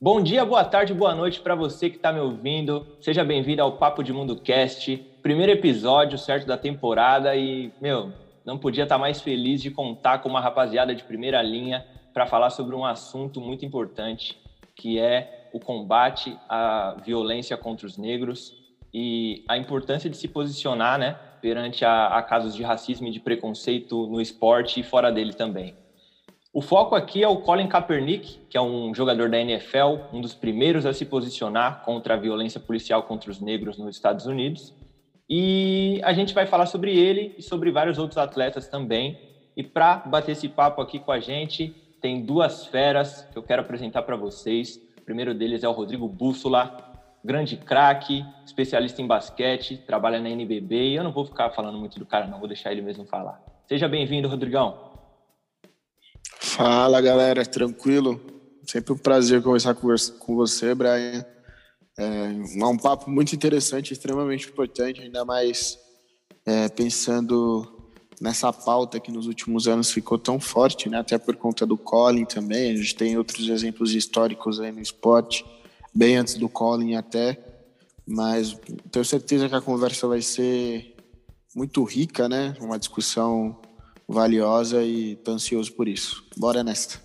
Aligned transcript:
Bom 0.00 0.22
dia, 0.22 0.44
boa 0.44 0.64
tarde, 0.64 0.94
boa 0.94 1.12
noite 1.12 1.40
para 1.40 1.56
você 1.56 1.90
que 1.90 1.96
está 1.96 2.12
me 2.12 2.20
ouvindo. 2.20 2.86
Seja 3.00 3.24
bem-vindo 3.24 3.62
ao 3.62 3.72
Papo 3.72 4.00
de 4.00 4.12
Mundo 4.12 4.40
Cast, 4.40 4.96
primeiro 5.20 5.50
episódio, 5.50 6.16
certo, 6.16 6.46
da 6.46 6.56
temporada 6.56 7.34
e, 7.34 7.72
meu, 7.80 8.12
não 8.46 8.56
podia 8.56 8.84
estar 8.84 8.94
tá 8.94 8.98
mais 9.00 9.20
feliz 9.20 9.60
de 9.60 9.72
contar 9.72 10.18
com 10.18 10.28
uma 10.28 10.40
rapaziada 10.40 10.94
de 10.94 11.02
primeira 11.02 11.42
linha 11.42 11.84
para 12.14 12.26
falar 12.26 12.50
sobre 12.50 12.76
um 12.76 12.84
assunto 12.84 13.40
muito 13.40 13.64
importante, 13.64 14.36
que 14.76 15.00
é 15.00 15.28
o 15.52 15.58
combate 15.58 16.32
à 16.48 16.94
violência 17.04 17.56
contra 17.56 17.84
os 17.84 17.98
negros 17.98 18.52
e 18.94 19.42
a 19.48 19.58
importância 19.58 20.08
de 20.08 20.16
se 20.16 20.28
posicionar, 20.28 20.96
né, 20.96 21.16
perante 21.42 21.84
a, 21.84 22.06
a 22.06 22.22
casos 22.22 22.54
de 22.54 22.62
racismo 22.62 23.08
e 23.08 23.10
de 23.10 23.18
preconceito 23.18 24.06
no 24.06 24.20
esporte 24.20 24.78
e 24.78 24.84
fora 24.84 25.10
dele 25.10 25.32
também. 25.34 25.74
O 26.50 26.62
foco 26.62 26.94
aqui 26.94 27.22
é 27.22 27.28
o 27.28 27.42
Colin 27.42 27.68
Kaepernick, 27.68 28.38
que 28.48 28.56
é 28.56 28.60
um 28.60 28.94
jogador 28.94 29.28
da 29.28 29.38
NFL, 29.38 29.98
um 30.12 30.20
dos 30.20 30.34
primeiros 30.34 30.86
a 30.86 30.94
se 30.94 31.04
posicionar 31.04 31.82
contra 31.84 32.14
a 32.14 32.16
violência 32.16 32.58
policial 32.58 33.02
contra 33.02 33.30
os 33.30 33.38
negros 33.38 33.76
nos 33.76 33.94
Estados 33.94 34.24
Unidos. 34.24 34.74
E 35.28 36.00
a 36.02 36.14
gente 36.14 36.32
vai 36.32 36.46
falar 36.46 36.64
sobre 36.64 36.96
ele 36.96 37.34
e 37.36 37.42
sobre 37.42 37.70
vários 37.70 37.98
outros 37.98 38.16
atletas 38.16 38.66
também. 38.66 39.20
E 39.54 39.62
para 39.62 39.98
bater 39.98 40.32
esse 40.32 40.48
papo 40.48 40.80
aqui 40.80 40.98
com 40.98 41.12
a 41.12 41.20
gente, 41.20 41.74
tem 42.00 42.24
duas 42.24 42.64
feras 42.64 43.28
que 43.30 43.36
eu 43.36 43.42
quero 43.42 43.60
apresentar 43.60 44.02
para 44.02 44.16
vocês. 44.16 44.80
O 44.96 45.02
primeiro 45.02 45.34
deles 45.34 45.62
é 45.62 45.68
o 45.68 45.72
Rodrigo 45.72 46.08
Bússola, 46.08 46.78
grande 47.22 47.58
craque, 47.58 48.24
especialista 48.46 49.02
em 49.02 49.06
basquete, 49.06 49.76
trabalha 49.76 50.18
na 50.18 50.30
NBB. 50.30 50.92
E 50.92 50.94
eu 50.94 51.04
não 51.04 51.12
vou 51.12 51.26
ficar 51.26 51.50
falando 51.50 51.76
muito 51.76 51.98
do 51.98 52.06
cara, 52.06 52.26
não, 52.26 52.38
vou 52.38 52.48
deixar 52.48 52.72
ele 52.72 52.80
mesmo 52.80 53.04
falar. 53.04 53.38
Seja 53.66 53.86
bem-vindo, 53.86 54.28
Rodrigão. 54.28 54.87
Fala 56.58 57.00
galera, 57.00 57.46
tranquilo? 57.46 58.20
Sempre 58.66 58.92
um 58.92 58.98
prazer 58.98 59.40
conversar 59.40 59.76
com 59.76 60.34
você, 60.34 60.74
Brian. 60.74 61.24
É 61.96 62.64
um 62.64 62.76
papo 62.76 63.08
muito 63.08 63.32
interessante, 63.32 63.92
extremamente 63.92 64.48
importante, 64.48 65.00
ainda 65.00 65.24
mais 65.24 65.78
é, 66.44 66.68
pensando 66.68 67.64
nessa 68.20 68.52
pauta 68.52 68.98
que 68.98 69.12
nos 69.12 69.28
últimos 69.28 69.68
anos 69.68 69.92
ficou 69.92 70.18
tão 70.18 70.40
forte, 70.40 70.88
né? 70.88 70.98
até 70.98 71.16
por 71.16 71.36
conta 71.36 71.64
do 71.64 71.78
Colin 71.78 72.24
também. 72.24 72.72
A 72.72 72.76
gente 72.76 72.96
tem 72.96 73.16
outros 73.16 73.48
exemplos 73.48 73.94
históricos 73.94 74.58
aí 74.58 74.72
no 74.72 74.80
esporte, 74.80 75.44
bem 75.94 76.16
antes 76.16 76.34
do 76.34 76.48
Colin 76.48 76.96
até. 76.96 77.38
Mas 78.04 78.58
tenho 78.90 79.04
certeza 79.04 79.48
que 79.48 79.54
a 79.54 79.60
conversa 79.60 80.08
vai 80.08 80.22
ser 80.22 80.96
muito 81.54 81.84
rica, 81.84 82.28
né? 82.28 82.56
Uma 82.60 82.80
discussão 82.80 83.56
valiosa 84.08 84.82
e 84.82 85.16
tô 85.16 85.32
ansioso 85.32 85.72
por 85.74 85.86
isso. 85.86 86.24
Bora 86.36 86.64
nesta. 86.64 86.98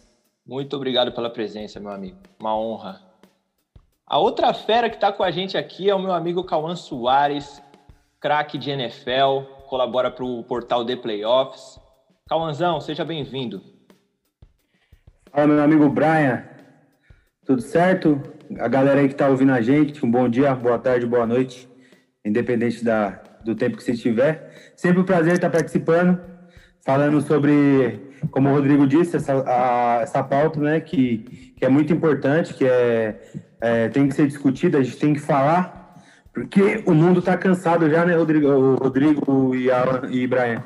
Muito 0.47 0.75
obrigado 0.75 1.11
pela 1.11 1.29
presença, 1.29 1.79
meu 1.79 1.91
amigo. 1.91 2.17
Uma 2.39 2.57
honra. 2.57 3.01
A 4.07 4.17
outra 4.17 4.53
fera 4.53 4.89
que 4.89 4.95
está 4.95 5.11
com 5.11 5.23
a 5.23 5.31
gente 5.31 5.57
aqui 5.57 5.89
é 5.89 5.95
o 5.95 5.99
meu 6.01 6.13
amigo 6.13 6.43
Cauã 6.43 6.75
Soares, 6.75 7.61
craque 8.19 8.57
de 8.57 8.69
NFL, 8.69 9.43
colabora 9.67 10.09
para 10.09 10.23
o 10.23 10.43
portal 10.43 10.85
The 10.85 10.95
Playoffs. 10.95 11.79
Cauãzão, 12.27 12.79
seja 12.79 13.03
bem-vindo. 13.03 13.61
Fala, 15.31 15.47
meu 15.47 15.63
amigo 15.63 15.89
Brian. 15.89 16.47
Tudo 17.45 17.61
certo? 17.61 18.21
A 18.59 18.67
galera 18.67 19.01
aí 19.01 19.07
que 19.07 19.13
está 19.13 19.27
ouvindo 19.27 19.51
a 19.51 19.61
gente, 19.61 20.05
um 20.05 20.11
bom 20.11 20.29
dia, 20.29 20.53
boa 20.55 20.79
tarde, 20.79 21.05
boa 21.05 21.25
noite, 21.25 21.67
independente 22.23 22.83
da, 22.83 23.21
do 23.43 23.55
tempo 23.55 23.75
que 23.75 23.83
você 23.83 23.93
estiver. 23.93 24.73
Sempre 24.75 25.01
um 25.01 25.05
prazer 25.05 25.33
estar 25.33 25.49
participando 25.49 26.32
falando 26.83 27.21
sobre, 27.21 28.11
como 28.29 28.49
o 28.49 28.53
Rodrigo 28.53 28.85
disse, 28.85 29.15
essa, 29.15 29.43
a, 29.47 30.01
essa 30.01 30.21
pauta, 30.21 30.59
né, 30.59 30.79
que, 30.81 31.53
que 31.57 31.65
é 31.65 31.69
muito 31.69 31.93
importante, 31.93 32.53
que 32.53 32.65
é, 32.65 33.21
é, 33.61 33.89
tem 33.89 34.07
que 34.07 34.15
ser 34.15 34.27
discutida, 34.27 34.77
a 34.77 34.83
gente 34.83 34.97
tem 34.97 35.13
que 35.13 35.21
falar, 35.21 36.03
porque 36.33 36.83
o 36.85 36.93
mundo 36.93 37.19
está 37.19 37.37
cansado 37.37 37.89
já, 37.89 38.05
né, 38.05 38.15
Rodrigo, 38.15 38.47
o 38.47 38.75
Rodrigo 38.75 39.55
e, 39.55 39.71
Alan, 39.71 40.01
e 40.11 40.27
Brian? 40.27 40.63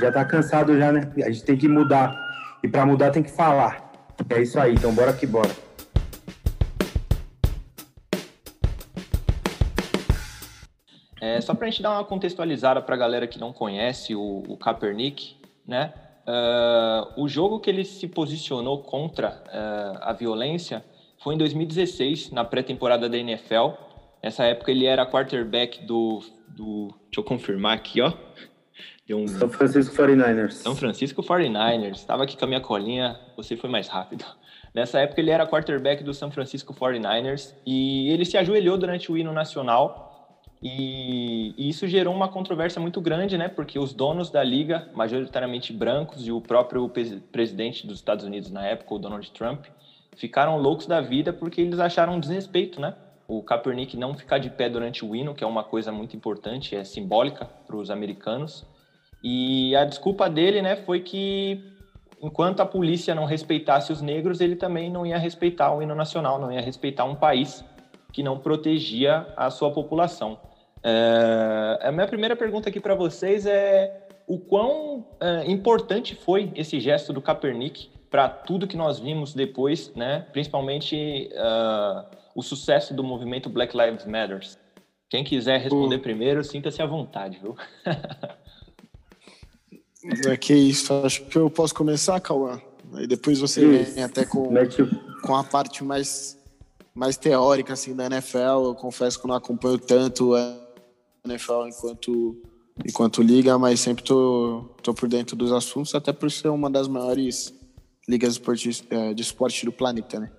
Já 0.00 0.08
está 0.08 0.24
cansado 0.24 0.76
já, 0.78 0.92
né? 0.92 1.12
A 1.16 1.30
gente 1.30 1.44
tem 1.44 1.56
que 1.56 1.68
mudar. 1.68 2.16
E 2.62 2.68
para 2.68 2.86
mudar 2.86 3.10
tem 3.10 3.22
que 3.24 3.30
falar. 3.30 3.90
É 4.28 4.40
isso 4.40 4.58
aí, 4.58 4.74
então 4.74 4.94
bora 4.94 5.12
que 5.12 5.26
bora. 5.26 5.50
É, 11.20 11.40
só 11.40 11.54
para 11.54 11.66
a 11.66 11.70
gente 11.70 11.82
dar 11.82 11.90
uma 11.90 12.04
contextualizada 12.04 12.80
para 12.80 12.94
a 12.94 12.98
galera 12.98 13.26
que 13.26 13.38
não 13.38 13.52
conhece 13.52 14.14
o, 14.14 14.42
o 14.48 14.56
Kaepernick, 14.56 15.39
né? 15.66 15.92
Uh, 16.26 17.22
o 17.22 17.28
jogo 17.28 17.58
que 17.58 17.68
ele 17.68 17.84
se 17.84 18.06
posicionou 18.06 18.82
contra 18.82 19.42
uh, 19.46 19.98
a 20.00 20.12
violência 20.12 20.84
foi 21.22 21.34
em 21.34 21.38
2016, 21.38 22.30
na 22.30 22.44
pré-temporada 22.44 23.08
da 23.08 23.18
NFL. 23.18 23.70
Nessa 24.22 24.44
época 24.44 24.70
ele 24.70 24.86
era 24.86 25.04
quarterback 25.06 25.84
do, 25.84 26.20
do. 26.48 26.88
Deixa 27.04 27.18
eu 27.18 27.24
confirmar 27.24 27.76
aqui, 27.76 28.00
ó. 28.00 28.12
Um... 29.10 29.26
São 29.26 29.48
Francisco 29.48 29.94
49ers. 29.96 30.52
São 30.52 30.76
Francisco 30.76 31.22
49ers. 31.22 31.96
Estava 31.96 32.22
aqui 32.22 32.36
com 32.36 32.44
a 32.44 32.48
minha 32.48 32.60
colinha, 32.60 33.18
você 33.36 33.56
foi 33.56 33.68
mais 33.68 33.88
rápido. 33.88 34.24
Nessa 34.72 35.00
época 35.00 35.20
ele 35.20 35.30
era 35.30 35.46
quarterback 35.46 36.04
do 36.04 36.14
São 36.14 36.30
Francisco 36.30 36.72
49ers 36.72 37.54
e 37.66 38.08
ele 38.10 38.24
se 38.24 38.36
ajoelhou 38.36 38.78
durante 38.78 39.10
o 39.10 39.18
hino 39.18 39.32
nacional 39.32 40.09
e, 40.62 41.54
e, 41.56 41.68
isso 41.70 41.86
gerou 41.88 42.14
uma 42.14 42.28
controvérsia 42.28 42.80
muito 42.80 43.00
grande, 43.00 43.38
né? 43.38 43.48
Porque 43.48 43.78
os 43.78 43.94
donos 43.94 44.30
da 44.30 44.44
liga, 44.44 44.90
majoritariamente 44.94 45.72
brancos, 45.72 46.26
e 46.26 46.32
o 46.32 46.40
próprio 46.40 46.88
presidente 47.32 47.86
dos 47.86 47.98
Estados 47.98 48.24
Unidos 48.24 48.50
na 48.50 48.66
época, 48.66 48.94
o 48.94 48.98
Donald 48.98 49.30
Trump, 49.30 49.64
ficaram 50.16 50.58
loucos 50.58 50.86
da 50.86 51.00
vida 51.00 51.32
porque 51.32 51.62
eles 51.62 51.78
acharam 51.78 52.14
um 52.16 52.20
desrespeito, 52.20 52.80
né? 52.80 52.94
O 53.26 53.42
Kaepernick 53.42 53.96
não 53.96 54.12
ficar 54.12 54.38
de 54.38 54.50
pé 54.50 54.68
durante 54.68 55.04
o 55.04 55.14
hino, 55.14 55.34
que 55.34 55.42
é 55.42 55.46
uma 55.46 55.64
coisa 55.64 55.90
muito 55.92 56.14
importante, 56.16 56.76
é 56.76 56.84
simbólica 56.84 57.46
para 57.66 57.76
os 57.76 57.90
americanos. 57.90 58.66
E 59.22 59.74
a 59.76 59.84
desculpa 59.84 60.28
dele, 60.28 60.60
né, 60.60 60.76
foi 60.76 61.00
que 61.00 61.62
enquanto 62.20 62.60
a 62.60 62.66
polícia 62.66 63.14
não 63.14 63.24
respeitasse 63.24 63.92
os 63.92 64.02
negros, 64.02 64.40
ele 64.40 64.56
também 64.56 64.90
não 64.90 65.06
ia 65.06 65.16
respeitar 65.16 65.72
o 65.72 65.80
hino 65.80 65.94
nacional, 65.94 66.40
não 66.40 66.52
ia 66.52 66.60
respeitar 66.60 67.04
um 67.04 67.14
país 67.14 67.64
que 68.12 68.22
não 68.22 68.38
protegia 68.38 69.26
a 69.36 69.48
sua 69.48 69.70
população. 69.70 70.49
É, 70.82 71.78
a 71.82 71.92
minha 71.92 72.06
primeira 72.06 72.34
pergunta 72.34 72.68
aqui 72.68 72.80
para 72.80 72.94
vocês 72.94 73.46
é 73.46 74.08
o 74.26 74.38
quão 74.38 75.06
é, 75.20 75.50
importante 75.50 76.14
foi 76.14 76.50
esse 76.54 76.80
gesto 76.80 77.12
do 77.12 77.20
Kaepernick 77.20 77.90
para 78.10 78.28
tudo 78.28 78.66
que 78.66 78.76
nós 78.76 78.98
vimos 78.98 79.34
depois, 79.34 79.92
né? 79.94 80.26
principalmente 80.32 81.30
uh, 81.32 82.04
o 82.34 82.42
sucesso 82.42 82.92
do 82.92 83.04
movimento 83.04 83.48
Black 83.48 83.76
Lives 83.76 84.04
Matter. 84.04 84.40
Quem 85.08 85.22
quiser 85.22 85.60
responder 85.60 85.96
uh. 85.96 86.00
primeiro, 86.00 86.42
sinta-se 86.42 86.82
à 86.82 86.86
vontade, 86.86 87.38
viu? 87.40 87.56
é 90.28 90.36
que 90.36 90.54
isso, 90.54 90.92
acho 91.04 91.24
que 91.26 91.36
eu 91.36 91.48
posso 91.48 91.74
começar, 91.74 92.18
Cauã. 92.20 92.60
Aí 92.94 93.06
depois 93.06 93.38
você 93.38 93.64
isso. 93.64 93.94
vem 93.94 94.02
até 94.02 94.24
com, 94.24 94.52
com 95.22 95.36
a 95.36 95.44
parte 95.44 95.84
mais, 95.84 96.36
mais 96.92 97.16
teórica 97.16 97.74
assim, 97.74 97.94
da 97.94 98.06
NFL. 98.06 98.64
Eu 98.64 98.74
confesso 98.74 99.20
que 99.20 99.28
não 99.28 99.36
acompanho 99.36 99.78
tanto 99.78 100.34
a 100.34 100.69
NFL 101.24 101.66
enquanto, 101.68 102.42
enquanto 102.84 103.22
liga, 103.22 103.58
mas 103.58 103.80
sempre 103.80 104.04
tô, 104.04 104.70
tô 104.82 104.94
por 104.94 105.08
dentro 105.08 105.36
dos 105.36 105.52
assuntos, 105.52 105.94
até 105.94 106.12
por 106.12 106.30
ser 106.30 106.48
uma 106.48 106.70
das 106.70 106.88
maiores 106.88 107.54
ligas 108.08 108.38
de 108.38 108.84
é, 108.90 109.12
esporte 109.12 109.64
do 109.64 109.72
planeta, 109.72 110.18
né? 110.18 110.30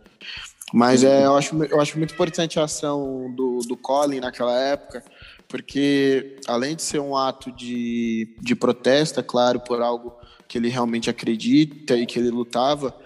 Mas 0.74 1.04
é, 1.04 1.26
eu, 1.26 1.36
acho, 1.36 1.64
eu 1.66 1.82
acho 1.82 1.98
muito 1.98 2.14
importante 2.14 2.60
a 2.60 2.64
ação 2.64 3.34
do, 3.36 3.60
do 3.60 3.76
Colin 3.76 4.22
naquela 4.22 4.58
época, 4.58 5.04
porque 5.48 6.38
além 6.48 6.76
de 6.76 6.82
ser 6.82 7.00
um 7.00 7.16
ato 7.16 7.52
de, 7.52 8.38
de 8.42 8.56
protesto, 8.56 9.20
é 9.20 9.24
claro, 9.24 9.60
por 9.60 9.82
algo 9.82 10.16
que 10.48 10.58
ele 10.58 10.70
realmente 10.70 11.10
acredita 11.10 11.98
e 11.98 12.06
que 12.06 12.18
ele 12.18 12.30
lutava, 12.30 12.98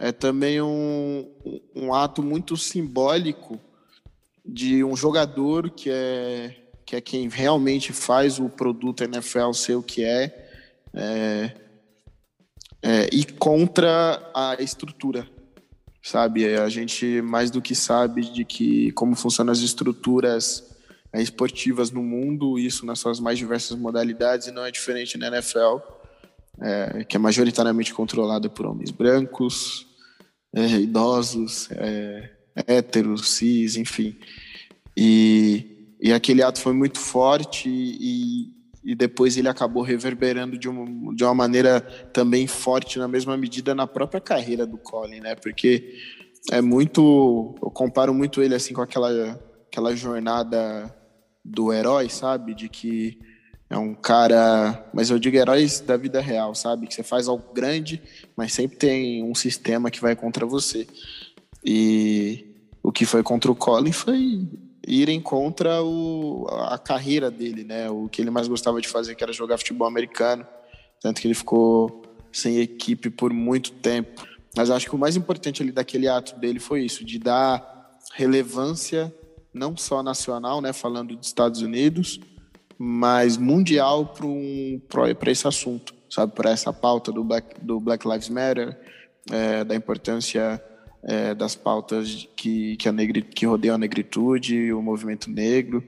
é 0.00 0.12
também 0.12 0.62
um, 0.62 1.30
um 1.76 1.92
ato 1.92 2.22
muito 2.22 2.56
simbólico 2.56 3.60
de 4.44 4.82
um 4.82 4.96
jogador 4.96 5.70
que 5.70 5.90
é 5.90 6.56
que 6.90 6.96
é 6.96 7.00
quem 7.00 7.28
realmente 7.28 7.92
faz 7.92 8.40
o 8.40 8.48
produto 8.48 9.04
NFL 9.04 9.52
ser 9.52 9.76
o 9.76 9.82
que 9.82 10.02
é, 10.02 10.50
é, 10.92 11.52
é 12.82 13.08
e 13.12 13.24
contra 13.24 14.20
a 14.34 14.56
estrutura, 14.58 15.24
sabe? 16.02 16.52
A 16.56 16.68
gente 16.68 17.22
mais 17.22 17.48
do 17.48 17.62
que 17.62 17.76
sabe 17.76 18.22
de 18.32 18.44
que 18.44 18.90
como 18.90 19.14
funcionam 19.14 19.52
as 19.52 19.60
estruturas 19.60 20.68
é, 21.12 21.22
esportivas 21.22 21.92
no 21.92 22.02
mundo, 22.02 22.58
isso 22.58 22.84
nas 22.84 22.98
suas 22.98 23.20
mais 23.20 23.38
diversas 23.38 23.78
modalidades, 23.78 24.48
e 24.48 24.50
não 24.50 24.64
é 24.64 24.70
diferente 24.72 25.16
na 25.16 25.28
NFL, 25.28 25.76
é, 26.60 27.04
que 27.04 27.14
é 27.14 27.20
majoritariamente 27.20 27.94
controlada 27.94 28.50
por 28.50 28.66
homens 28.66 28.90
brancos, 28.90 29.86
é, 30.52 30.66
idosos, 30.70 31.68
é, 31.70 32.30
héteros, 32.66 33.30
cis, 33.30 33.76
enfim. 33.76 34.18
E 34.96 35.69
e 36.00 36.12
aquele 36.12 36.42
ato 36.42 36.60
foi 36.60 36.72
muito 36.72 36.98
forte 36.98 37.68
e, 37.68 38.50
e 38.82 38.94
depois 38.94 39.36
ele 39.36 39.48
acabou 39.48 39.82
reverberando 39.82 40.56
de 40.56 40.68
uma, 40.68 41.14
de 41.14 41.22
uma 41.22 41.34
maneira 41.34 41.80
também 42.12 42.46
forte, 42.46 42.98
na 42.98 43.06
mesma 43.06 43.36
medida, 43.36 43.74
na 43.74 43.86
própria 43.86 44.20
carreira 44.20 44.66
do 44.66 44.78
Colin, 44.78 45.20
né? 45.20 45.34
Porque 45.34 45.94
é 46.50 46.62
muito. 46.62 47.54
Eu 47.62 47.70
comparo 47.70 48.14
muito 48.14 48.42
ele 48.42 48.54
assim 48.54 48.72
com 48.72 48.80
aquela, 48.80 49.38
aquela 49.70 49.94
jornada 49.94 50.94
do 51.44 51.70
herói, 51.70 52.08
sabe? 52.08 52.54
De 52.54 52.70
que 52.70 53.18
é 53.68 53.76
um 53.76 53.94
cara. 53.94 54.88
Mas 54.94 55.10
eu 55.10 55.18
digo 55.18 55.36
heróis 55.36 55.80
da 55.80 55.98
vida 55.98 56.18
real, 56.18 56.54
sabe? 56.54 56.86
Que 56.86 56.94
você 56.94 57.02
faz 57.02 57.28
algo 57.28 57.52
grande, 57.52 58.02
mas 58.34 58.54
sempre 58.54 58.78
tem 58.78 59.22
um 59.22 59.34
sistema 59.34 59.90
que 59.90 60.00
vai 60.00 60.16
contra 60.16 60.46
você. 60.46 60.86
E 61.62 62.46
o 62.82 62.90
que 62.90 63.04
foi 63.04 63.22
contra 63.22 63.52
o 63.52 63.54
Colin 63.54 63.92
foi 63.92 64.48
irem 64.86 65.20
contra 65.20 65.82
o, 65.82 66.46
a 66.48 66.78
carreira 66.78 67.30
dele, 67.30 67.64
né? 67.64 67.90
O 67.90 68.08
que 68.08 68.20
ele 68.20 68.30
mais 68.30 68.48
gostava 68.48 68.80
de 68.80 68.88
fazer, 68.88 69.14
que 69.14 69.22
era 69.22 69.32
jogar 69.32 69.58
futebol 69.58 69.86
americano. 69.86 70.46
Tanto 71.00 71.20
que 71.20 71.26
ele 71.26 71.34
ficou 71.34 72.02
sem 72.32 72.58
equipe 72.58 73.10
por 73.10 73.32
muito 73.32 73.72
tempo. 73.72 74.26
Mas 74.56 74.70
acho 74.70 74.88
que 74.88 74.94
o 74.94 74.98
mais 74.98 75.16
importante 75.16 75.62
ali 75.62 75.72
daquele 75.72 76.08
ato 76.08 76.38
dele 76.38 76.58
foi 76.58 76.82
isso, 76.82 77.04
de 77.04 77.18
dar 77.18 77.98
relevância 78.14 79.14
não 79.52 79.76
só 79.76 80.02
nacional, 80.02 80.60
né, 80.60 80.72
falando 80.72 81.16
dos 81.16 81.26
Estados 81.26 81.60
Unidos, 81.60 82.20
mas 82.78 83.36
mundial 83.36 84.06
para 84.06 84.26
um, 84.26 84.80
esse 85.26 85.46
assunto, 85.46 85.94
sabe, 86.08 86.32
para 86.32 86.50
essa 86.50 86.72
pauta 86.72 87.12
do 87.12 87.22
Black, 87.24 87.60
do 87.60 87.80
Black 87.80 88.08
Lives 88.08 88.28
Matter, 88.28 88.78
é, 89.30 89.64
da 89.64 89.74
importância 89.74 90.62
é, 91.02 91.34
das 91.34 91.54
pautas 91.54 92.28
que, 92.36 92.76
que, 92.76 92.88
a 92.88 92.92
negri, 92.92 93.22
que 93.22 93.46
rodeiam 93.46 93.74
a 93.74 93.78
negritude, 93.78 94.72
o 94.72 94.82
movimento 94.82 95.30
negro, 95.30 95.82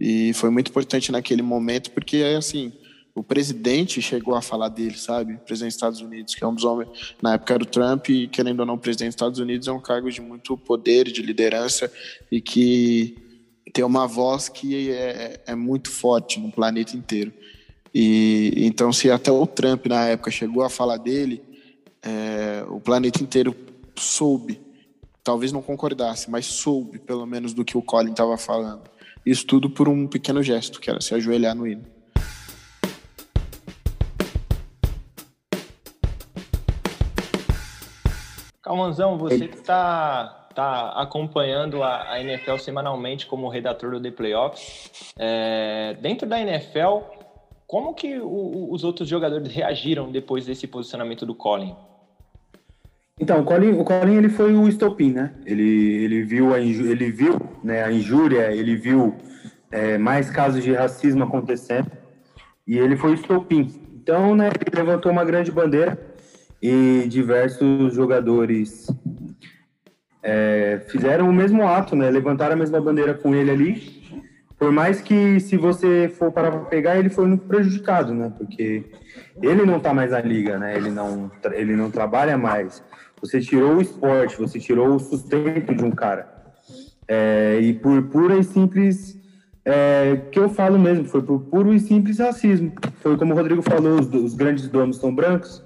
e 0.00 0.32
foi 0.34 0.50
muito 0.50 0.70
importante 0.70 1.12
naquele 1.12 1.42
momento, 1.42 1.90
porque, 1.90 2.16
assim, 2.36 2.72
o 3.14 3.22
presidente 3.22 4.02
chegou 4.02 4.34
a 4.34 4.42
falar 4.42 4.68
dele, 4.68 4.96
sabe? 4.96 5.34
O 5.34 5.38
presidente 5.38 5.70
dos 5.70 5.76
Estados 5.76 6.00
Unidos, 6.00 6.34
que 6.34 6.42
é 6.42 6.46
um 6.46 6.54
dos 6.54 6.64
homens, 6.64 7.14
na 7.22 7.34
época 7.34 7.54
era 7.54 7.62
o 7.62 7.66
Trump, 7.66 8.08
e 8.08 8.26
querendo 8.26 8.60
ou 8.60 8.66
não, 8.66 8.74
o 8.74 8.78
presidente 8.78 9.08
dos 9.08 9.14
Estados 9.14 9.38
Unidos 9.38 9.68
é 9.68 9.72
um 9.72 9.80
cargo 9.80 10.10
de 10.10 10.20
muito 10.20 10.56
poder, 10.56 11.04
de 11.04 11.22
liderança, 11.22 11.90
e 12.30 12.40
que 12.40 13.16
tem 13.72 13.84
uma 13.84 14.06
voz 14.06 14.48
que 14.48 14.90
é, 14.90 15.40
é 15.46 15.54
muito 15.54 15.90
forte 15.90 16.40
no 16.40 16.50
planeta 16.50 16.96
inteiro. 16.96 17.32
E 17.94 18.52
então, 18.56 18.92
se 18.92 19.08
até 19.10 19.30
o 19.30 19.46
Trump 19.46 19.86
na 19.86 20.06
época 20.08 20.30
chegou 20.30 20.64
a 20.64 20.70
falar 20.70 20.96
dele, 20.96 21.40
é, 22.02 22.64
o 22.68 22.80
planeta 22.80 23.22
inteiro 23.22 23.54
soube, 23.96 24.60
talvez 25.22 25.52
não 25.52 25.62
concordasse, 25.62 26.30
mas 26.30 26.46
soube 26.46 26.98
pelo 26.98 27.26
menos 27.26 27.54
do 27.54 27.64
que 27.64 27.76
o 27.76 27.82
Colin 27.82 28.10
estava 28.10 28.36
falando. 28.36 28.82
Isso 29.24 29.46
tudo 29.46 29.70
por 29.70 29.88
um 29.88 30.06
pequeno 30.06 30.42
gesto, 30.42 30.80
que 30.80 30.90
era 30.90 31.00
se 31.00 31.14
ajoelhar 31.14 31.54
no 31.54 31.66
hino. 31.66 31.84
Calmanzão, 38.64 39.18
você 39.18 39.46
que 39.46 39.56
está 39.56 40.48
tá 40.54 40.90
acompanhando 41.00 41.82
a, 41.82 42.12
a, 42.12 42.20
NFL 42.20 42.56
semanalmente 42.56 43.26
como 43.26 43.48
redator 43.48 43.90
do 43.90 44.00
The 44.00 44.10
Playoffs, 44.10 45.12
é, 45.18 45.96
dentro 46.00 46.26
da 46.26 46.40
NFL, 46.40 47.00
como 47.66 47.92
que 47.92 48.18
o, 48.18 48.72
os 48.72 48.84
outros 48.84 49.08
jogadores 49.08 49.48
reagiram 49.52 50.10
depois 50.10 50.46
desse 50.46 50.66
posicionamento 50.66 51.26
do 51.26 51.34
Colin? 51.34 51.76
Então, 53.20 53.40
o 53.40 53.44
Colin, 53.44 53.72
o 53.72 53.84
Colin 53.84 54.16
ele 54.16 54.28
foi 54.28 54.54
o 54.54 54.68
estopim, 54.68 55.12
né? 55.12 55.32
Ele, 55.46 56.04
ele 56.04 56.22
viu, 56.24 56.52
a, 56.52 56.58
ele 56.58 57.12
viu 57.12 57.40
né, 57.62 57.84
a 57.84 57.92
injúria, 57.92 58.52
ele 58.52 58.74
viu 58.76 59.14
é, 59.70 59.96
mais 59.96 60.30
casos 60.30 60.62
de 60.64 60.72
racismo 60.72 61.22
acontecendo 61.22 61.90
e 62.66 62.76
ele 62.76 62.96
foi 62.96 63.12
o 63.12 63.14
estopim. 63.14 63.72
Então, 63.94 64.34
né, 64.34 64.50
ele 64.60 64.76
levantou 64.76 65.12
uma 65.12 65.24
grande 65.24 65.52
bandeira 65.52 65.96
e 66.60 67.06
diversos 67.08 67.94
jogadores 67.94 68.86
é, 70.24 70.80
fizeram 70.88 71.28
o 71.28 71.32
mesmo 71.32 71.68
ato, 71.68 71.94
né? 71.94 72.10
Levantaram 72.10 72.54
a 72.54 72.56
mesma 72.56 72.80
bandeira 72.80 73.12
com 73.12 73.34
ele 73.34 73.50
ali. 73.50 74.03
Por 74.58 74.70
mais 74.70 75.00
que, 75.00 75.40
se 75.40 75.56
você 75.56 76.08
for 76.08 76.30
para 76.32 76.50
pegar, 76.60 76.96
ele 76.96 77.10
foi 77.10 77.26
muito 77.26 77.44
prejudicado, 77.46 78.14
né? 78.14 78.32
Porque 78.36 78.84
ele 79.42 79.66
não 79.66 79.78
está 79.78 79.92
mais 79.92 80.12
na 80.12 80.20
liga, 80.20 80.58
né? 80.58 80.76
Ele 80.76 80.90
não, 80.90 81.30
ele 81.52 81.74
não 81.74 81.90
trabalha 81.90 82.38
mais. 82.38 82.82
Você 83.20 83.40
tirou 83.40 83.76
o 83.76 83.82
esporte, 83.82 84.38
você 84.38 84.58
tirou 84.58 84.94
o 84.94 84.98
sustento 84.98 85.74
de 85.74 85.84
um 85.84 85.90
cara. 85.90 86.32
É, 87.08 87.58
e 87.60 87.74
por 87.74 88.02
pura 88.04 88.36
e 88.36 88.44
simples 88.44 89.18
é, 89.64 90.16
que 90.30 90.38
eu 90.38 90.48
falo 90.48 90.78
mesmo, 90.78 91.06
foi 91.06 91.22
por 91.22 91.40
puro 91.40 91.72
e 91.72 91.80
simples 91.80 92.18
racismo. 92.18 92.72
Foi 93.00 93.16
como 93.16 93.32
o 93.32 93.36
Rodrigo 93.36 93.62
falou, 93.62 93.98
os, 93.98 94.12
os 94.12 94.34
grandes 94.34 94.68
donos 94.68 94.98
são 94.98 95.14
brancos, 95.14 95.64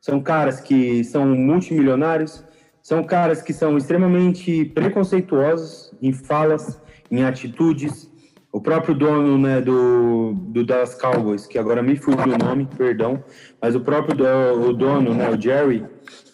são 0.00 0.20
caras 0.20 0.60
que 0.60 1.02
são 1.04 1.26
multimilionários, 1.26 2.44
são 2.82 3.02
caras 3.02 3.42
que 3.42 3.52
são 3.52 3.76
extremamente 3.76 4.64
preconceituosos 4.66 5.92
em 6.00 6.12
falas, 6.12 6.80
em 7.10 7.24
atitudes. 7.24 8.09
O 8.52 8.60
próprio 8.60 8.94
dono 8.94 9.38
né, 9.38 9.60
do, 9.60 10.34
do 10.34 10.64
Dallas 10.64 10.94
Cowboys, 10.94 11.46
que 11.46 11.56
agora 11.56 11.82
me 11.82 11.96
fugiu 11.96 12.34
o 12.34 12.38
nome, 12.38 12.66
perdão, 12.76 13.22
mas 13.62 13.76
o 13.76 13.80
próprio 13.80 14.16
do, 14.16 14.68
o 14.68 14.72
dono, 14.72 15.14
né, 15.14 15.30
o 15.30 15.40
Jerry, 15.40 15.86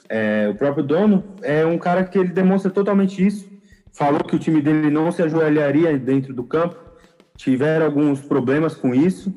é, 0.09 0.49
o 0.51 0.55
próprio 0.55 0.83
dono 0.83 1.23
é 1.43 1.67
um 1.67 1.77
cara 1.77 2.05
que 2.05 2.19
ele 2.19 2.29
demonstra 2.29 2.71
totalmente 2.71 3.25
isso. 3.25 3.47
Falou 3.93 4.25
que 4.25 4.37
o 4.37 4.39
time 4.39 4.63
dele 4.63 4.91
não 4.91 5.13
se 5.13 5.23
ajoelharia 5.23 5.99
dentro 5.99 6.33
do 6.33 6.45
campo, 6.45 6.77
tiveram 7.37 7.85
alguns 7.87 8.21
problemas 8.21 8.75
com 8.75 8.95
isso, 8.95 9.35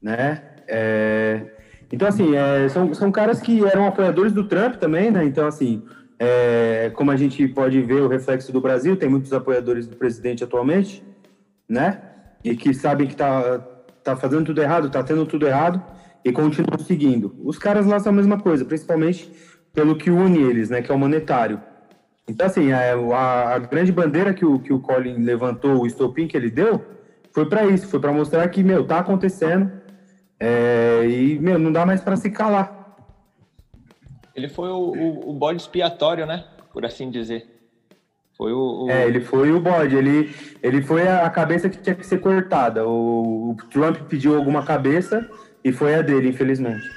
né? 0.00 0.42
É, 0.66 1.42
então, 1.92 2.08
assim, 2.08 2.34
é, 2.34 2.68
são, 2.68 2.92
são 2.94 3.12
caras 3.12 3.40
que 3.40 3.64
eram 3.64 3.86
apoiadores 3.86 4.32
do 4.32 4.44
Trump 4.44 4.76
também, 4.76 5.10
né? 5.10 5.24
Então, 5.24 5.46
assim, 5.46 5.82
é, 6.18 6.90
como 6.94 7.10
a 7.10 7.16
gente 7.16 7.46
pode 7.48 7.80
ver 7.82 8.00
o 8.00 8.08
reflexo 8.08 8.52
do 8.52 8.60
Brasil, 8.60 8.96
tem 8.96 9.08
muitos 9.08 9.32
apoiadores 9.32 9.86
do 9.86 9.96
presidente 9.96 10.42
atualmente, 10.42 11.04
né? 11.72 12.00
E 12.44 12.54
que 12.54 12.74
sabem 12.74 13.06
que 13.06 13.16
tá, 13.16 13.58
tá 14.04 14.16
fazendo 14.16 14.44
tudo 14.44 14.60
errado, 14.60 14.90
tá 14.90 15.02
tendo 15.02 15.24
tudo 15.26 15.46
errado 15.46 15.82
e 16.24 16.30
continuam 16.30 16.78
seguindo. 16.78 17.34
Os 17.42 17.58
caras 17.58 17.86
lá 17.86 17.98
são 17.98 18.12
a 18.12 18.16
mesma 18.16 18.38
coisa, 18.38 18.64
principalmente 18.64 19.32
pelo 19.72 19.96
que 19.96 20.10
une 20.10 20.38
eles, 20.38 20.70
né? 20.70 20.82
Que 20.82 20.92
é 20.92 20.94
o 20.94 20.98
monetário. 20.98 21.60
Então, 22.28 22.46
assim, 22.46 22.72
a, 22.72 22.94
a, 22.94 23.54
a 23.54 23.58
grande 23.58 23.90
bandeira 23.90 24.32
que 24.32 24.44
o, 24.44 24.58
que 24.58 24.72
o 24.72 24.80
Colin 24.80 25.16
levantou, 25.24 25.80
o 25.80 25.86
estopim 25.86 26.28
que 26.28 26.36
ele 26.36 26.50
deu, 26.50 26.84
foi 27.32 27.48
para 27.48 27.64
isso, 27.66 27.88
foi 27.88 27.98
para 27.98 28.12
mostrar 28.12 28.46
que, 28.48 28.62
meu, 28.62 28.86
tá 28.86 28.98
acontecendo, 28.98 29.72
é, 30.38 31.06
e, 31.08 31.38
meu, 31.38 31.58
não 31.58 31.72
dá 31.72 31.84
mais 31.86 32.00
para 32.00 32.16
se 32.16 32.30
calar. 32.30 32.96
Ele 34.34 34.48
foi 34.48 34.68
o, 34.68 34.92
o, 34.92 35.30
o, 35.30 35.32
bode 35.32 35.60
expiatório, 35.60 36.26
né? 36.26 36.44
Por 36.72 36.84
assim 36.84 37.10
dizer. 37.10 37.51
Foi 38.36 38.52
o, 38.52 38.84
o, 38.84 38.90
É, 38.90 39.06
ele 39.06 39.20
foi 39.20 39.52
o 39.52 39.60
bode. 39.60 39.96
Ele, 39.96 40.34
ele 40.62 40.82
foi 40.82 41.06
a 41.06 41.28
cabeça 41.30 41.68
que 41.68 41.78
tinha 41.78 41.94
que 41.94 42.06
ser 42.06 42.20
cortada. 42.20 42.86
O, 42.86 43.56
Trump 43.70 43.96
pediu 44.08 44.36
alguma 44.36 44.64
cabeça 44.64 45.28
e 45.64 45.72
foi 45.72 45.94
a 45.94 46.02
dele, 46.02 46.28
infelizmente. 46.28 46.88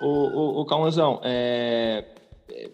O, 0.00 0.06
o, 0.06 0.60
o 0.60 0.66
Calmazão, 0.66 1.20
é, 1.24 2.04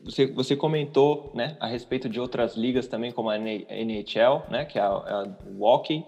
você, 0.04 0.26
você 0.26 0.56
comentou 0.56 1.32
né, 1.34 1.56
a 1.60 1.66
respeito 1.66 2.08
de 2.08 2.20
outras 2.20 2.56
ligas 2.56 2.86
também, 2.86 3.12
como 3.12 3.30
a 3.30 3.38
NHL, 3.38 4.42
né, 4.50 4.64
que 4.64 4.78
é 4.78 4.82
a, 4.82 4.88
a 4.88 5.24
Hockey. 5.58 6.04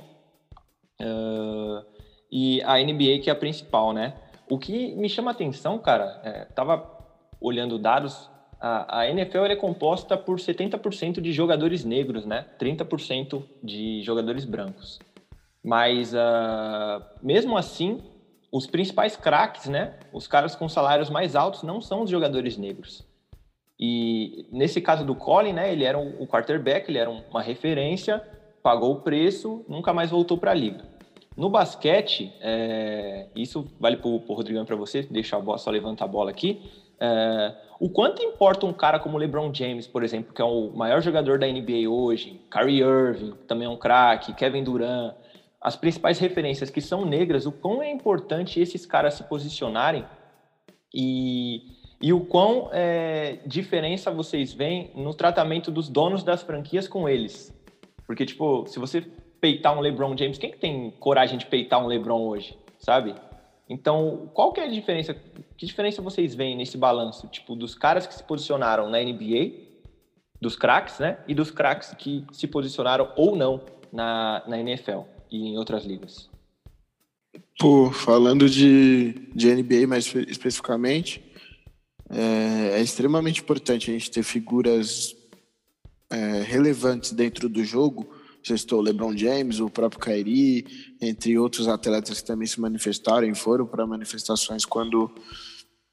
Uh, 1.01 1.85
e 2.31 2.63
a 2.63 2.79
NBA 2.79 3.21
que 3.23 3.31
é 3.31 3.33
a 3.33 3.37
principal, 3.37 3.93
né? 3.93 4.15
O 4.49 4.59
que 4.59 4.95
me 4.95 5.09
chama 5.09 5.31
atenção, 5.31 5.79
cara, 5.79 6.21
é, 6.25 6.45
tava 6.47 6.89
olhando 7.41 7.79
dados, 7.79 8.31
a, 8.61 9.01
a 9.01 9.11
NFL 9.11 9.45
é 9.45 9.57
composta 9.57 10.17
por 10.17 10.39
70% 10.39 11.21
de 11.21 11.33
jogadores 11.33 11.85
negros, 11.85 12.25
né? 12.25 12.47
30% 12.59 13.43
de 13.63 14.03
jogadores 14.03 14.45
brancos. 14.45 14.99
Mas 15.63 16.15
uh, 16.15 17.03
mesmo 17.23 17.57
assim, 17.57 18.01
os 18.51 18.67
principais 18.67 19.17
craques, 19.17 19.67
né? 19.67 19.95
Os 20.13 20.27
caras 20.27 20.55
com 20.55 20.69
salários 20.69 21.11
mais 21.11 21.37
altos 21.37 21.63
não 21.63 21.81
são 21.81 22.03
os 22.03 22.11
jogadores 22.11 22.57
negros. 22.57 23.07
E 23.79 24.47
nesse 24.51 24.81
caso 24.81 25.05
do 25.05 25.15
Colin, 25.15 25.53
né? 25.53 25.73
Ele 25.73 25.85
era 25.85 25.99
o 25.99 26.27
quarterback, 26.27 26.91
ele 26.91 26.99
era 26.99 27.11
uma 27.11 27.43
referência, 27.43 28.23
pagou 28.63 28.93
o 28.93 29.01
preço, 29.01 29.65
nunca 29.69 29.93
mais 29.93 30.11
voltou 30.11 30.39
para 30.39 30.53
a 30.53 30.55
liga. 30.55 30.85
No 31.37 31.51
basquete, 31.51 32.33
é, 32.41 33.27
isso 33.37 33.71
vale 33.79 33.99
para 33.99 34.09
o 34.09 34.17
Rodrigão 34.17 34.65
para 34.65 34.75
você, 34.75 35.03
deixa 35.03 35.37
a 35.37 35.41
bola, 35.41 35.59
só 35.59 35.71
levantar 35.71 36.07
a 36.07 36.09
bola 36.09 36.31
aqui. 36.31 36.63
É, 36.99 37.55
o 37.79 37.91
quanto 37.91 38.23
importa 38.23 38.67
um 38.67 38.73
cara 38.73 38.99
como 38.99 39.19
LeBron 39.19 39.53
James, 39.53 39.87
por 39.87 40.03
exemplo, 40.03 40.33
que 40.35 40.41
é 40.41 40.45
o 40.45 40.71
maior 40.71 41.01
jogador 41.01 41.39
da 41.39 41.47
NBA 41.47 41.89
hoje, 41.89 42.41
Kyrie 42.51 42.81
Irving, 42.81 43.35
também 43.47 43.67
é 43.67 43.71
um 43.71 43.77
craque, 43.77 44.35
Kevin 44.35 44.65
Durant, 44.65 45.15
as 45.61 45.77
principais 45.77 46.19
referências 46.19 46.71
que 46.71 46.81
são 46.81 47.05
negras, 47.05 47.47
o 47.47 47.53
quão 47.53 47.83
é 47.83 47.91
importante 47.91 48.61
esses 48.61 48.87
caras 48.87 49.15
se 49.15 49.25
posicionarem 49.25 50.05
e, 50.95 51.63
e 52.01 52.13
o 52.13 52.21
quão 52.21 52.71
é, 52.73 53.41
diferença 53.47 54.11
vocês 54.11 54.53
veem 54.53 54.91
no 54.95 55.13
tratamento 55.13 55.71
dos 55.71 55.89
donos 55.89 56.23
das 56.23 56.43
franquias 56.43 56.87
com 56.87 57.09
eles. 57.09 57.55
Porque, 58.07 58.25
tipo, 58.25 58.65
se 58.67 58.79
você 58.79 59.05
peitar 59.41 59.77
um 59.77 59.81
LeBron 59.81 60.17
James. 60.17 60.39
Quem 60.39 60.51
que 60.51 60.59
tem 60.59 60.91
coragem 60.99 61.39
de 61.39 61.47
peitar 61.47 61.83
um 61.83 61.87
LeBron 61.87 62.21
hoje, 62.27 62.59
sabe? 62.79 63.15
Então, 63.69 64.31
qual 64.33 64.53
que 64.53 64.61
é 64.61 64.65
a 64.65 64.71
diferença? 64.71 65.15
Que 65.57 65.67
diferença 65.67 66.01
vocês 66.01 66.35
veem 66.35 66.57
nesse 66.57 66.79
balanço, 66.79 67.27
tipo, 67.29 67.57
dos 67.57 67.75
caras 67.75 68.07
que 68.07 68.15
se 68.15 68.23
posicionaram 68.23 68.89
na 68.89 69.03
NBA, 69.03 69.53
dos 70.41 70.55
craques, 70.55 70.99
né? 70.99 71.19
E 71.27 71.35
dos 71.35 71.51
craques 71.51 71.93
que 71.95 72.25
se 72.33 72.47
posicionaram 72.47 73.13
ou 73.17 73.35
não 73.35 73.61
na, 73.93 74.43
na 74.47 74.59
NFL 74.61 75.01
e 75.31 75.49
em 75.49 75.59
outras 75.59 75.85
ligas. 75.85 76.31
Pô, 77.59 77.91
falando 77.91 78.49
de, 78.49 79.13
de 79.35 79.53
NBA 79.55 79.87
mais 79.87 80.15
especificamente, 80.15 81.25
é, 82.11 82.79
é 82.79 82.81
extremamente 82.81 83.41
importante 83.41 83.91
a 83.91 83.95
gente 83.95 84.11
ter 84.11 84.23
figuras 84.23 85.17
é, 86.11 86.43
relevantes 86.43 87.13
dentro 87.13 87.49
do 87.49 87.65
jogo. 87.65 88.09
Estou 88.55 88.81
LeBron 88.81 89.17
James, 89.17 89.61
o 89.61 89.69
próprio 89.69 90.01
Kyrie, 90.01 90.65
entre 91.01 91.39
outros 91.39 91.69
atletas 91.69 92.21
que 92.21 92.27
também 92.27 92.47
se 92.47 92.61
manifestaram 92.61 93.27
e 93.29 93.35
foram 93.35 93.67
para 93.67 93.87
manifestações 93.87 94.65
quando 94.65 95.11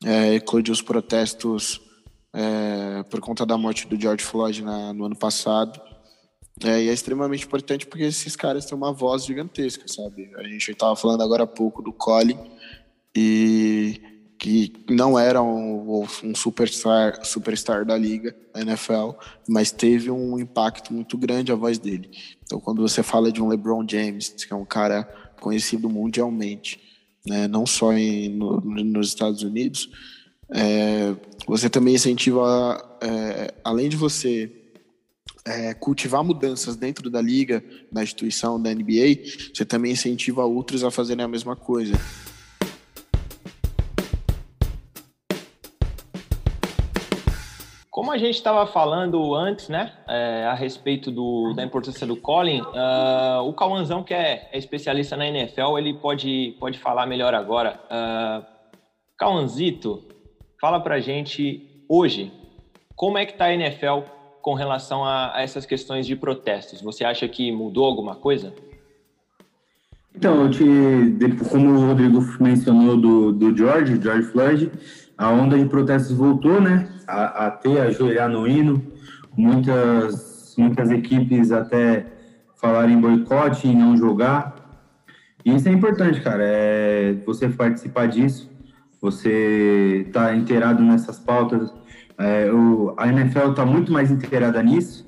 é, 0.04 0.36
eclodiu 0.36 0.74
os 0.74 0.82
protestos 0.82 1.82
é, 2.34 3.04
por 3.04 3.20
conta 3.20 3.46
da 3.46 3.58
morte 3.58 3.88
do 3.88 4.00
George 4.00 4.24
Floyd 4.24 4.62
na, 4.64 4.94
no 4.94 5.06
ano 5.06 5.16
passado. 5.16 5.82
É, 6.64 6.84
e 6.84 6.90
é 6.90 6.94
extremamente 6.94 7.46
importante 7.46 7.88
porque 7.88 8.04
esses 8.04 8.36
caras 8.36 8.66
têm 8.66 8.78
uma 8.78 8.94
voz 8.94 9.26
gigantesca, 9.26 9.88
sabe? 9.88 10.32
A 10.36 10.44
gente 10.44 10.72
estava 10.72 10.96
falando 10.96 11.22
agora 11.24 11.44
há 11.44 11.48
pouco 11.48 11.82
do 11.82 11.92
Colin, 11.92 12.38
e 13.16 14.02
que 14.44 14.74
não 14.90 15.18
era 15.18 15.42
um, 15.42 16.06
um 16.22 16.36
superstar, 16.36 17.26
superstar 17.26 17.86
da 17.86 17.98
liga, 17.98 18.36
da 18.54 18.60
NFL, 18.60 19.12
mas 19.48 19.72
teve 19.72 20.12
um 20.12 20.38
impacto 20.38 20.94
muito 20.94 21.18
grande 21.18 21.54
a 21.54 21.56
voz 21.56 21.80
dele. 21.80 22.10
Então, 22.44 22.60
quando 22.60 22.82
você 22.82 23.02
fala 23.02 23.32
de 23.32 23.42
um 23.42 23.48
LeBron 23.48 23.88
James, 23.90 24.28
que 24.28 24.52
é 24.52 24.56
um 24.56 24.66
cara 24.66 25.04
conhecido 25.40 25.90
mundialmente, 25.90 26.78
né, 27.26 27.48
não 27.48 27.66
só 27.66 27.94
em, 27.94 28.28
no, 28.28 28.60
nos 28.60 29.08
Estados 29.08 29.44
Unidos, 29.44 29.90
é, 30.52 31.16
você 31.48 31.70
também 31.70 31.96
incentiva, 31.96 32.98
é, 33.02 33.54
além 33.64 33.88
de 33.88 33.96
você 33.96 34.52
é, 35.46 35.74
cultivar 35.74 36.22
mudanças 36.22 36.76
dentro 36.76 37.10
da 37.10 37.22
liga, 37.22 37.64
da 37.90 38.04
instituição, 38.04 38.62
da 38.62 38.76
NBA, 38.76 39.24
você 39.56 39.64
também 39.64 39.94
incentiva 39.94 40.44
outros 40.44 40.84
a 40.84 40.92
fazerem 40.92 41.24
a 41.24 41.30
mesma 41.30 41.56
coisa. 41.56 41.94
A 48.14 48.18
gente 48.18 48.36
estava 48.36 48.68
falando 48.68 49.34
antes, 49.34 49.68
né, 49.70 49.92
é, 50.08 50.46
a 50.46 50.54
respeito 50.54 51.10
do, 51.10 51.52
da 51.56 51.64
importância 51.64 52.06
do 52.06 52.16
Colin, 52.16 52.62
uh, 52.62 53.42
o 53.42 53.54
Cauãzão, 53.54 54.04
que 54.04 54.14
é, 54.14 54.50
é, 54.52 54.58
especialista 54.58 55.18
na 55.18 55.26
NFL, 55.26 55.80
ele 55.80 55.96
pode, 55.96 56.56
pode 56.60 56.78
falar 56.78 57.08
melhor 57.08 57.34
agora. 57.34 57.80
Uh, 57.86 58.46
Cauãzito, 59.18 60.04
fala 60.62 60.80
pra 60.80 61.00
gente 61.00 61.86
hoje, 61.90 62.32
como 62.96 63.18
é 63.18 63.26
que 63.26 63.34
tá 63.34 63.46
a 63.46 63.54
NFL 63.54 64.02
com 64.44 64.54
relação 64.54 65.04
a, 65.04 65.36
a, 65.36 65.42
essas 65.42 65.66
questões 65.66 66.06
de 66.06 66.16
protestos? 66.16 66.82
Você 66.82 67.04
acha 67.04 67.28
que 67.28 67.52
mudou 67.52 67.86
alguma 67.86 68.16
coisa? 68.16 68.54
Então, 70.16 70.52
te, 70.52 70.64
como 71.50 71.72
o 71.72 71.88
Rodrigo 71.88 72.20
mencionou 72.40 72.96
do, 72.96 73.32
do 73.32 73.58
George, 73.58 74.00
George 74.00 74.28
Floyd, 74.28 74.72
a 75.18 75.32
onda 75.32 75.58
de 75.58 75.66
protestos 75.66 76.16
voltou, 76.16 76.62
né, 76.62 76.93
a, 77.08 77.52
ter, 77.52 77.80
ajoelhar 77.82 78.30
no 78.30 78.48
hino, 78.48 78.82
muitas, 79.36 80.56
muitas 80.58 80.92
equipes 80.92 81.52
até 81.52 82.06
falarem 82.56 83.00
boicote 83.00 83.68
e 83.68 83.76
não 83.76 83.98
jogar, 83.98 84.56
isso 85.46 85.68
é 85.68 85.72
importante, 85.72 86.22
cara, 86.22 86.42
é 86.42 87.14
você 87.26 87.50
participar 87.50 88.08
disso, 88.08 88.50
você 89.02 90.08
tá 90.14 90.34
inteirado 90.34 90.82
nessas 90.82 91.20
pautas, 91.20 91.74
é, 92.18 92.50
o, 92.52 92.94
a 92.98 93.08
NFL 93.08 93.50
está 93.50 93.66
muito 93.66 93.92
mais 93.92 94.10
inteirada 94.10 94.64
nisso. 94.64 95.06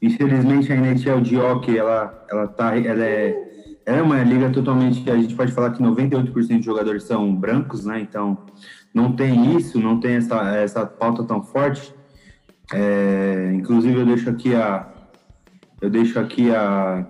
Infelizmente, 0.00 0.72
a 0.72 0.76
NHL 0.76 1.20
de 1.20 1.36
hockey, 1.36 1.76
ela, 1.76 2.24
ela, 2.30 2.46
tá, 2.46 2.76
ela, 2.76 3.04
é, 3.04 3.34
é 3.86 4.02
uma 4.02 4.22
liga 4.22 4.50
totalmente... 4.50 5.08
A 5.10 5.16
gente 5.16 5.34
pode 5.34 5.52
falar 5.52 5.70
que 5.70 5.82
98% 5.82 6.58
de 6.58 6.64
jogadores 6.64 7.04
são 7.04 7.34
brancos, 7.34 7.84
né? 7.84 8.00
Então, 8.00 8.38
não 8.94 9.12
tem 9.12 9.56
isso, 9.56 9.80
não 9.80 9.98
tem 9.98 10.16
essa, 10.16 10.56
essa 10.56 10.86
pauta 10.86 11.24
tão 11.24 11.42
forte. 11.42 11.94
É, 12.72 13.52
inclusive, 13.54 13.98
eu 13.98 14.06
deixo 14.06 14.28
aqui 14.28 14.54
a... 14.54 14.88
Eu 15.80 15.90
deixo 15.90 16.18
aqui 16.18 16.54
a, 16.54 17.04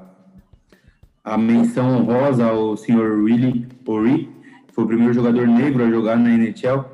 a 1.23 1.37
menção 1.37 1.99
honrosa 1.99 2.47
ao 2.47 2.77
senhor 2.77 3.19
Willie 3.23 3.69
Ori, 3.87 4.31
que 4.67 4.75
foi 4.75 4.85
o 4.85 4.87
primeiro 4.87 5.13
jogador 5.13 5.47
negro 5.47 5.85
a 5.85 5.91
jogar 5.91 6.17
na 6.17 6.31
NHL. 6.31 6.85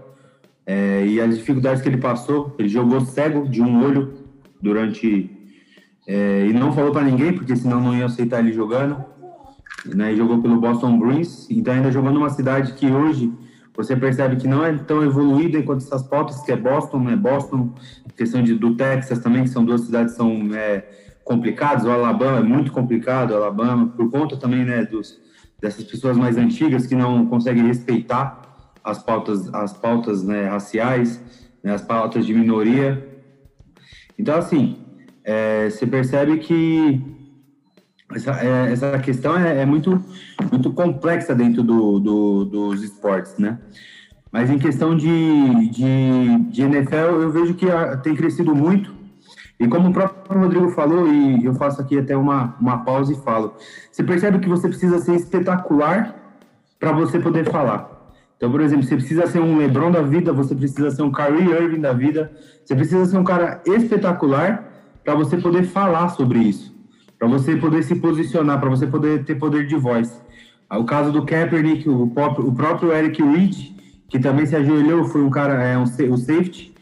É, 0.66 1.06
e 1.06 1.20
as 1.20 1.38
dificuldades 1.38 1.80
que 1.80 1.88
ele 1.88 1.98
passou, 1.98 2.54
ele 2.58 2.68
jogou 2.68 3.00
cego 3.00 3.48
de 3.48 3.62
um 3.62 3.82
olho 3.82 4.24
durante. 4.60 5.30
É, 6.06 6.46
e 6.46 6.52
não 6.52 6.72
falou 6.72 6.90
para 6.90 7.04
ninguém, 7.04 7.32
porque 7.32 7.54
senão 7.54 7.80
não 7.80 7.96
ia 7.96 8.06
aceitar 8.06 8.40
ele 8.40 8.52
jogando. 8.52 9.04
Né, 9.86 10.14
jogou 10.16 10.42
pelo 10.42 10.60
Boston 10.60 10.98
Bruins, 10.98 11.48
então 11.48 11.72
ainda 11.72 11.92
jogou 11.92 12.10
numa 12.10 12.28
cidade 12.28 12.72
que 12.72 12.90
hoje 12.90 13.32
você 13.78 13.94
percebe 13.94 14.34
que 14.34 14.48
não 14.48 14.64
é 14.64 14.76
tão 14.76 15.04
evoluída 15.04 15.62
quanto 15.62 15.84
essas 15.84 16.02
pautas, 16.02 16.42
que 16.42 16.50
é 16.50 16.56
Boston, 16.56 16.98
né? 16.98 17.14
Boston, 17.14 17.72
questão 18.16 18.42
de, 18.42 18.54
do 18.54 18.74
Texas 18.74 19.20
também, 19.20 19.44
que 19.44 19.50
são 19.50 19.64
duas 19.64 19.82
cidades 19.82 20.16
são 20.16 20.52
é, 20.52 20.84
complicadas, 21.22 21.84
o 21.84 21.90
Alabama 21.92 22.38
é 22.38 22.42
muito 22.42 22.72
complicado, 22.72 23.30
o 23.30 23.36
Alabama, 23.36 23.86
por 23.96 24.10
conta 24.10 24.36
também 24.36 24.64
né, 24.64 24.84
dos, 24.84 25.20
dessas 25.60 25.84
pessoas 25.84 26.16
mais 26.16 26.36
antigas 26.36 26.88
que 26.88 26.96
não 26.96 27.24
conseguem 27.26 27.64
respeitar 27.68 28.42
as 28.82 29.00
pautas, 29.00 29.54
as 29.54 29.72
pautas 29.72 30.24
né, 30.24 30.48
raciais, 30.48 31.22
né, 31.62 31.72
as 31.72 31.82
pautas 31.82 32.26
de 32.26 32.34
minoria. 32.34 33.06
Então, 34.18 34.34
assim, 34.36 34.76
é, 35.22 35.70
você 35.70 35.86
percebe 35.86 36.38
que 36.38 37.00
essa, 38.14 38.32
é, 38.32 38.72
essa 38.72 38.98
questão 38.98 39.36
é, 39.36 39.62
é, 39.62 39.66
muito, 39.66 40.02
muito 40.50 40.72
complexa 40.72 41.34
dentro 41.34 41.62
do, 41.62 41.98
do, 41.98 42.44
dos 42.44 42.82
esportes, 42.82 43.36
né? 43.38 43.58
Mas 44.30 44.50
em 44.50 44.58
questão 44.58 44.96
de, 44.96 45.70
de, 45.70 46.38
de 46.50 46.62
NFL, 46.62 47.22
eu 47.22 47.30
vejo 47.30 47.54
que 47.54 47.70
a, 47.70 47.96
tem 47.96 48.14
crescido 48.14 48.54
muito. 48.54 48.94
E 49.58 49.66
como 49.66 49.88
o 49.88 49.92
próprio 49.92 50.40
Rodrigo 50.40 50.68
falou, 50.70 51.08
e 51.08 51.44
eu 51.44 51.54
faço 51.54 51.80
aqui 51.80 51.98
até 51.98 52.16
uma, 52.16 52.54
uma 52.60 52.84
pausa 52.84 53.12
e 53.12 53.16
falo, 53.16 53.54
você 53.90 54.04
percebe 54.04 54.38
que 54.38 54.48
você 54.48 54.68
precisa 54.68 54.98
ser 54.98 55.14
espetacular 55.14 56.14
para 56.78 56.92
você 56.92 57.18
poder 57.18 57.50
falar. 57.50 57.98
Então, 58.36 58.52
por 58.52 58.60
exemplo, 58.60 58.84
você 58.84 58.94
precisa 58.94 59.26
ser 59.26 59.40
um 59.40 59.58
LeBron 59.58 59.90
da 59.90 60.00
vida, 60.00 60.32
você 60.32 60.54
precisa 60.54 60.92
ser 60.92 61.02
um 61.02 61.10
Kyrie 61.10 61.50
Irving 61.50 61.80
da 61.80 61.92
vida, 61.92 62.30
você 62.64 62.74
precisa 62.76 63.04
ser 63.04 63.18
um 63.18 63.24
cara 63.24 63.60
espetacular 63.66 64.64
para 65.04 65.14
você 65.14 65.36
poder 65.36 65.64
falar 65.64 66.10
sobre 66.10 66.38
isso, 66.38 66.72
para 67.18 67.26
você 67.28 67.56
poder 67.56 67.82
se 67.82 67.96
posicionar, 67.96 68.60
para 68.60 68.70
você 68.70 68.86
poder 68.86 69.24
ter 69.24 69.34
poder 69.34 69.66
de 69.66 69.76
voz. 69.76 70.22
O 70.70 70.84
caso 70.84 71.10
do 71.10 71.24
Kaepernick, 71.24 71.88
o 71.88 72.08
próprio, 72.08 72.46
o 72.46 72.54
próprio 72.54 72.92
Eric 72.92 73.22
Reed, 73.22 73.72
que 74.08 74.18
também 74.18 74.46
se 74.46 74.54
ajoelhou, 74.54 75.04
foi 75.04 75.22
um 75.22 75.30
cara, 75.30 75.62
é 75.62 75.76
um, 75.76 75.82
o 75.82 76.16
safety, 76.16 76.74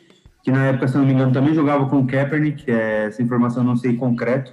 que 0.43 0.51
na 0.51 0.67
época, 0.67 0.89
se 0.89 0.97
não 0.97 1.05
me 1.05 1.13
engano, 1.13 1.33
também 1.33 1.55
jogava 1.55 1.87
com 1.87 2.01
o 2.01 2.07
Kaepernick, 2.07 2.71
é, 2.71 3.07
essa 3.07 3.23
informação 3.23 3.65
não 3.65 3.77
sei 3.77 3.97
concreto, 3.97 4.53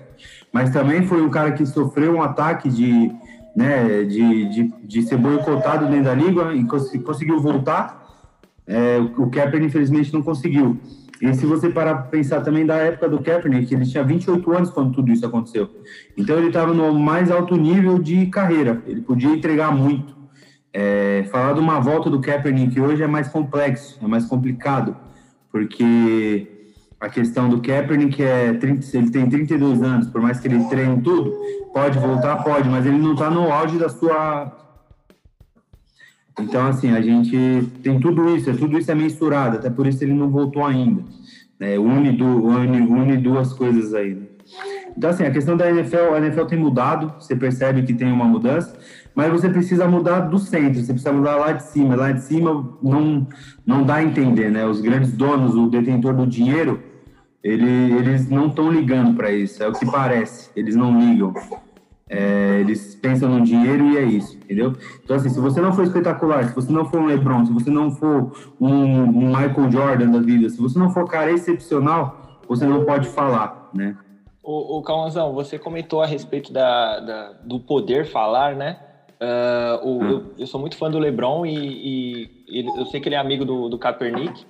mas 0.52 0.70
também 0.72 1.06
foi 1.06 1.22
um 1.22 1.30
cara 1.30 1.52
que 1.52 1.66
sofreu 1.66 2.16
um 2.16 2.22
ataque 2.22 2.70
de 2.70 3.12
né, 3.56 4.04
de, 4.04 4.50
de, 4.50 4.74
de 4.84 5.02
ser 5.04 5.18
boicotado 5.18 5.88
dentro 5.88 6.06
da 6.06 6.13
liga 6.13 6.54
e 6.54 6.63
cons 6.66 6.92
conseguiu 7.06 7.40
voltar. 7.40 8.02
É, 8.66 8.98
o 9.18 9.30
Kaepernick, 9.30 9.68
infelizmente, 9.68 10.13
não 10.13 10.24
conseguiu. 10.24 10.80
E 11.24 11.34
se 11.34 11.46
você 11.46 11.70
parar 11.70 11.96
para 11.96 12.03
pensar 12.10 12.42
também 12.42 12.65
da 12.65 12.75
época 12.75 13.08
do 13.08 13.24
Kaepernick, 13.24 13.74
ele 13.74 13.86
tinha 13.86 14.03
28 14.03 14.51
anos 14.51 14.70
quando 14.70 14.92
tudo 14.92 15.10
isso 15.10 15.25
aconteceu. 15.25 15.70
Então 16.18 16.38
ele 16.38 16.48
estava 16.48 16.74
no 16.74 16.94
mais 16.94 17.32
alto 17.32 17.56
nível 17.56 17.98
de 17.98 18.25
carreira, 18.25 18.84
ele 18.86 19.00
podia 19.00 19.30
entregar 19.30 19.74
muito. 19.74 20.13
É, 20.74 21.24
falar 21.32 21.53
de 21.53 21.62
uma 21.62 21.80
volta 21.80 22.10
do 22.10 22.20
Kaepernick 22.20 22.77
hoje 22.77 23.03
é 23.03 23.08
mais 23.08 23.30
complexo, 23.30 23.98
é 24.03 24.08
mais 24.08 24.25
complicado, 24.25 24.98
porque 25.50 26.68
a 27.00 27.08
questão 27.08 27.48
do 27.48 27.62
Kaepernick 27.62 28.22
é 28.22 28.53
30, 28.56 28.98
ele 28.98 29.10
tem 29.10 29.30
32 29.30 29.82
anos, 29.82 30.08
por 30.08 30.20
mais 30.20 30.42
que 30.42 30.50
ele 30.50 30.62
treine 30.65 31.01
tudo, 31.01 31.34
pode 31.74 32.00
voltar, 32.00 32.44
pode, 32.44 32.68
mas 32.68 32.86
ele 32.86 32.98
não 32.98 33.13
está 33.13 33.30
no 33.30 33.50
auge 33.50 33.77
da 33.77 33.88
sua. 33.88 34.51
Então, 36.40 36.68
assim, 36.68 36.92
a 36.92 37.02
gente 37.02 37.38
tem 37.84 38.00
tudo 38.00 38.36
isso, 38.36 38.56
tudo 38.58 38.78
isso 38.78 38.92
é 38.92 38.96
mensurado, 38.96 39.58
até 39.58 39.70
por 39.70 39.86
isso 39.86 40.04
ele 40.04 40.13
não 40.13 40.30
voltou 40.30 40.66
ainda. 40.66 41.04
É, 41.60 41.78
une, 41.78 42.12
do, 42.12 42.25
une, 42.25 42.82
une 42.82 43.18
duas 43.18 43.54
coisas 43.54 43.94
aí. 43.94 44.16
Né? 44.16 44.25
Então, 44.98 45.10
assim, 45.10 45.24
a 45.24 45.32
questão 45.32 45.56
da 45.56 45.70
NFL, 45.70 46.13
a 46.13 46.18
NFL 46.18 46.46
tem 46.46 46.60
mudado, 46.60 47.13
você 47.20 47.36
percebe 47.36 47.84
que 47.84 47.94
tem 47.94 48.12
uma 48.12 48.25
mudança, 48.25 48.78
mas 49.16 49.32
você 49.32 49.50
precisa 49.50 49.88
mudar 49.88 50.22
do 50.22 50.40
centro, 50.40 50.82
você 50.82 50.92
precisa 50.92 51.13
mudar 51.13 51.36
lá 51.36 51.52
de 51.52 51.63
cima. 51.63 51.96
Lá 51.96 52.12
de 52.12 52.24
cima 52.24 52.78
não, 52.82 53.28
não 53.66 53.84
dá 53.84 53.96
a 53.96 54.04
entender, 54.04 54.52
né? 54.52 54.66
Os 54.66 54.82
grandes 54.82 55.12
donos, 55.13 55.56
o 55.56 55.68
detentor 55.68 56.13
do 56.13 56.28
dinheiro, 56.28 56.82
ele, 57.44 57.94
eles 57.94 58.30
não 58.30 58.48
estão 58.48 58.72
ligando 58.72 59.16
para 59.16 59.32
isso, 59.32 59.62
é 59.62 59.68
o 59.68 59.74
que 59.74 59.86
parece, 59.86 60.50
eles 60.56 60.75
não 60.75 61.00
ligam. 61.00 61.34
É, 62.15 62.60
eles 62.60 62.93
pensam 62.93 63.27
no 63.27 63.43
dinheiro 63.43 63.86
e 63.88 63.98
é 63.98 64.03
isso, 64.03 64.38
entendeu? 64.38 64.74
Então, 65.03 65.15
assim, 65.15 65.29
se 65.29 65.39
você 65.39 65.60
não 65.60 65.74
for 65.74 65.84
espetacular, 65.84 66.48
se 66.48 66.53
você 66.53 66.72
não 66.72 66.86
for 66.86 67.00
um 67.01 67.08
LeBron, 67.08 67.43
se 67.43 67.51
você 67.51 67.72
não 67.72 67.89
for 67.89 68.53
um, 68.62 68.70
um 68.70 69.27
Michael 69.36 69.72
Jordan 69.72 70.12
da 70.12 70.20
vida, 70.20 70.48
se 70.48 70.62
você 70.62 70.77
não 70.77 70.91
for 70.91 71.10
cara 71.10 71.32
excepcional, 71.32 72.39
você 72.48 72.65
não 72.65 72.86
pode 72.86 73.10
falar, 73.10 73.72
né? 73.74 73.98
O, 74.43 74.77
o 74.77 74.84
Calãozão, 74.84 75.34
você 75.34 75.58
comentou 75.58 76.03
a 76.03 76.05
respeito 76.05 76.53
da, 76.53 77.00
da 77.00 77.34
do 77.43 77.60
poder 77.60 78.05
falar, 78.05 78.55
né? 78.55 78.77
Uh, 79.20 79.88
o, 79.88 80.03
hum. 80.03 80.10
eu, 80.10 80.24
eu, 80.39 80.48
sou 80.48 80.60
muito 80.60 80.77
fã 80.77 80.91
do 80.91 81.00
LeBron 81.00 81.46
e, 81.48 81.55
e, 81.55 82.29
e, 82.48 82.65
eu 82.77 82.86
sei 82.88 83.00
que 83.00 83.08
ele 83.08 83.15
é 83.15 83.17
amigo 83.17 83.43
do, 83.43 83.70
do 83.70 83.79
Kaepernick. 83.79 84.46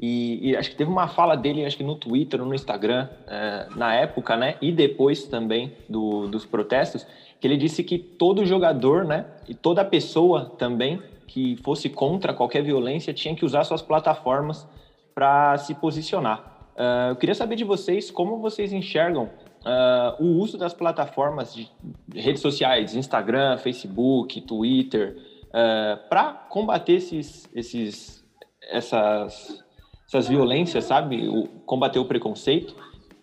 E, 0.00 0.50
e, 0.50 0.56
acho 0.56 0.70
que 0.70 0.76
teve 0.76 0.90
uma 0.90 1.08
fala 1.08 1.36
dele, 1.36 1.64
acho 1.64 1.76
que 1.76 1.82
no 1.82 1.96
Twitter 1.96 2.40
ou 2.40 2.46
no 2.46 2.54
Instagram, 2.54 3.08
uh, 3.26 3.78
na 3.78 3.94
época, 3.94 4.36
né? 4.36 4.56
E 4.60 4.70
depois 4.70 5.24
também 5.24 5.72
do, 5.88 6.28
dos 6.28 6.44
protestos, 6.44 7.06
que 7.40 7.46
ele 7.46 7.56
disse 7.56 7.82
que 7.82 7.98
todo 7.98 8.44
jogador, 8.44 9.04
né? 9.04 9.24
E 9.48 9.54
toda 9.54 9.84
pessoa 9.84 10.52
também 10.58 11.02
que 11.26 11.56
fosse 11.56 11.88
contra 11.88 12.32
qualquer 12.34 12.62
violência 12.62 13.12
tinha 13.12 13.34
que 13.34 13.44
usar 13.44 13.64
suas 13.64 13.82
plataformas 13.82 14.66
para 15.14 15.56
se 15.58 15.74
posicionar. 15.74 16.70
Uh, 16.76 17.10
eu 17.10 17.16
queria 17.16 17.34
saber 17.34 17.56
de 17.56 17.64
vocês 17.64 18.10
como 18.10 18.38
vocês 18.38 18.72
enxergam 18.72 19.30
uh, 19.66 20.22
o 20.22 20.38
uso 20.38 20.58
das 20.58 20.74
plataformas 20.74 21.54
de 21.54 21.70
redes 22.14 22.40
sociais, 22.40 22.94
Instagram, 22.94 23.56
Facebook, 23.58 24.40
Twitter, 24.42 25.16
uh, 25.46 25.52
ah, 25.54 26.00
para 26.08 26.32
combater 26.50 26.94
esses, 26.94 27.48
esses, 27.54 28.24
essas, 28.70 29.64
essas 30.06 30.28
violências, 30.28 30.84
sabe? 30.84 31.28
O, 31.28 31.46
combater 31.64 31.98
o 31.98 32.04
preconceito. 32.04 32.74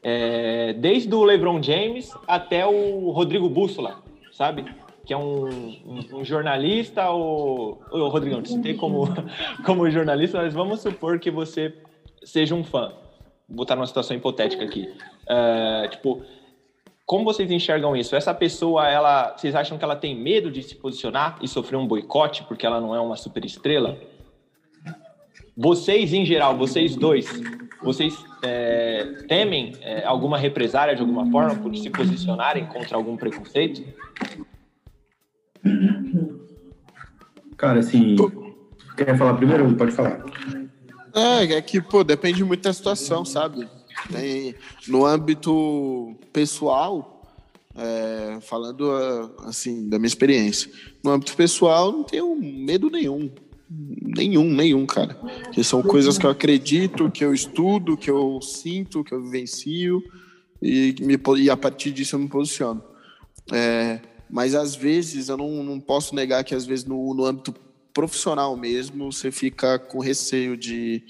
É, 0.02 0.74
desde 0.74 1.14
o 1.16 1.24
LeBron 1.24 1.62
James 1.64 2.12
até 2.28 2.66
o 2.66 3.10
Rodrigo 3.12 3.48
Bússola, 3.50 4.04
sabe? 4.32 4.66
Que 5.06 5.14
é 5.14 5.18
um, 5.18 5.48
um, 5.48 6.18
um 6.20 6.26
jornalista, 6.26 7.10
ou. 7.10 7.82
Ô, 7.92 8.08
Rodrigo, 8.10 8.36
não 8.36 8.44
te 8.44 8.50
citei 8.50 8.74
como, 8.74 9.08
como 9.66 9.90
jornalista, 9.90 10.42
mas 10.42 10.54
vamos 10.54 10.82
supor 10.82 11.20
que 11.20 11.32
você 11.32 11.74
seja 12.24 12.54
um 12.54 12.64
fã 12.64 12.92
botar 13.48 13.76
numa 13.76 13.88
situação 13.88 14.16
hipotética 14.16 14.64
aqui. 14.64 14.90
Uh, 15.24 15.90
tipo, 15.90 16.22
como 17.06 17.24
vocês 17.24 17.50
enxergam 17.52 17.96
isso? 17.96 18.16
Essa 18.16 18.34
pessoa, 18.34 18.88
ela, 18.88 19.36
vocês 19.38 19.56
acham 19.56 19.78
que 19.78 19.84
ela 19.84 19.96
tem 19.96 20.16
medo 20.16 20.50
de 20.50 20.64
se 20.64 20.76
posicionar 20.76 21.38
e 21.42 21.48
sofrer 21.48 21.78
um 21.78 21.88
boicote 21.88 22.44
porque 22.44 22.66
ela 22.66 22.80
não 22.80 22.96
é 22.96 23.00
uma 23.00 23.16
super 23.16 23.44
estrela? 23.46 23.98
Vocês, 25.56 26.14
em 26.14 26.26
geral, 26.26 26.58
vocês 26.58 26.96
dois, 26.96 27.28
vocês 27.82 28.14
é, 28.42 29.24
temem 29.28 29.74
é, 29.82 30.04
alguma 30.04 30.38
represária 30.38 30.96
de 30.96 31.02
alguma 31.02 31.30
forma 31.30 31.56
por 31.56 31.76
se 31.76 31.90
posicionarem 31.90 32.66
contra 32.66 32.98
algum 32.98 33.16
preconceito? 33.16 33.84
Cara, 37.56 37.80
assim, 37.80 38.16
quer 38.98 39.18
falar 39.18 39.36
primeiro? 39.36 39.74
Pode 39.76 39.92
falar. 39.92 40.26
É, 41.14 41.54
é 41.54 41.62
que, 41.62 41.80
pô, 41.80 42.04
depende 42.04 42.44
muito 42.44 42.64
da 42.64 42.74
situação, 42.74 43.24
sabe? 43.24 43.68
Tem, 44.12 44.56
no 44.88 45.06
âmbito 45.06 46.16
pessoal, 46.34 47.22
é, 47.76 48.40
falando 48.42 48.92
assim 49.46 49.88
da 49.88 49.98
minha 49.98 50.08
experiência, 50.08 50.72
no 51.04 51.12
âmbito 51.12 51.36
pessoal 51.36 51.92
não 51.92 52.04
tenho 52.04 52.36
medo 52.36 52.90
nenhum, 52.90 53.32
nenhum, 54.02 54.50
nenhum, 54.50 54.86
cara. 54.86 55.18
Que 55.52 55.64
são 55.64 55.82
coisas 55.82 56.18
que 56.18 56.26
eu 56.26 56.30
acredito, 56.30 57.10
que 57.10 57.24
eu 57.26 57.34
estudo, 57.34 57.98
que 57.98 58.10
eu 58.10 58.40
sinto, 58.42 59.04
que 59.04 59.14
eu 59.14 59.22
vivencio 59.22 60.04
e, 60.62 60.96
me, 61.02 61.20
e 61.40 61.50
a 61.50 61.58
partir 61.58 61.92
disso 61.92 62.16
eu 62.16 62.20
me 62.20 62.28
posiciono. 62.28 62.84
É, 63.52 64.00
mas 64.30 64.56
às 64.56 64.76
vezes 64.76 65.30
eu 65.30 65.38
não, 65.38 65.64
não 65.64 65.80
posso 65.80 66.16
negar 66.16 66.44
que 66.44 66.56
às 66.56 66.66
vezes 66.66 66.86
no, 66.86 67.14
no 67.14 67.26
âmbito 67.26 67.54
profissional 67.94 68.58
mesmo, 68.58 69.12
você 69.12 69.32
fica 69.32 69.78
com 69.78 70.00
receio 70.00 70.58
de, 70.58 71.04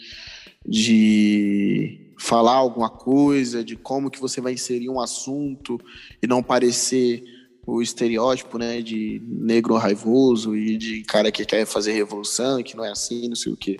de 0.68 2.12
falar 2.20 2.56
alguma 2.56 2.90
coisa, 2.90 3.64
de 3.64 3.76
como 3.76 4.12
que 4.12 4.20
você 4.20 4.42
vai 4.42 4.54
inserir 4.54 4.90
um 4.90 5.00
assunto 5.00 5.80
e 6.22 6.28
não 6.28 6.44
parecer 6.44 7.24
o 7.66 7.82
estereótipo, 7.82 8.58
né, 8.58 8.82
de 8.82 9.22
negro 9.26 9.76
raivoso 9.76 10.56
e 10.56 10.78
de 10.78 11.04
cara 11.04 11.32
que 11.32 11.46
quer 11.46 11.66
fazer 11.66 11.94
revolução 11.94 12.60
e 12.60 12.64
que 12.64 12.76
não 12.76 12.84
é 12.84 12.92
assim, 12.92 13.28
não 13.28 13.36
sei 13.36 13.54
o 13.54 13.58
quê. 13.58 13.80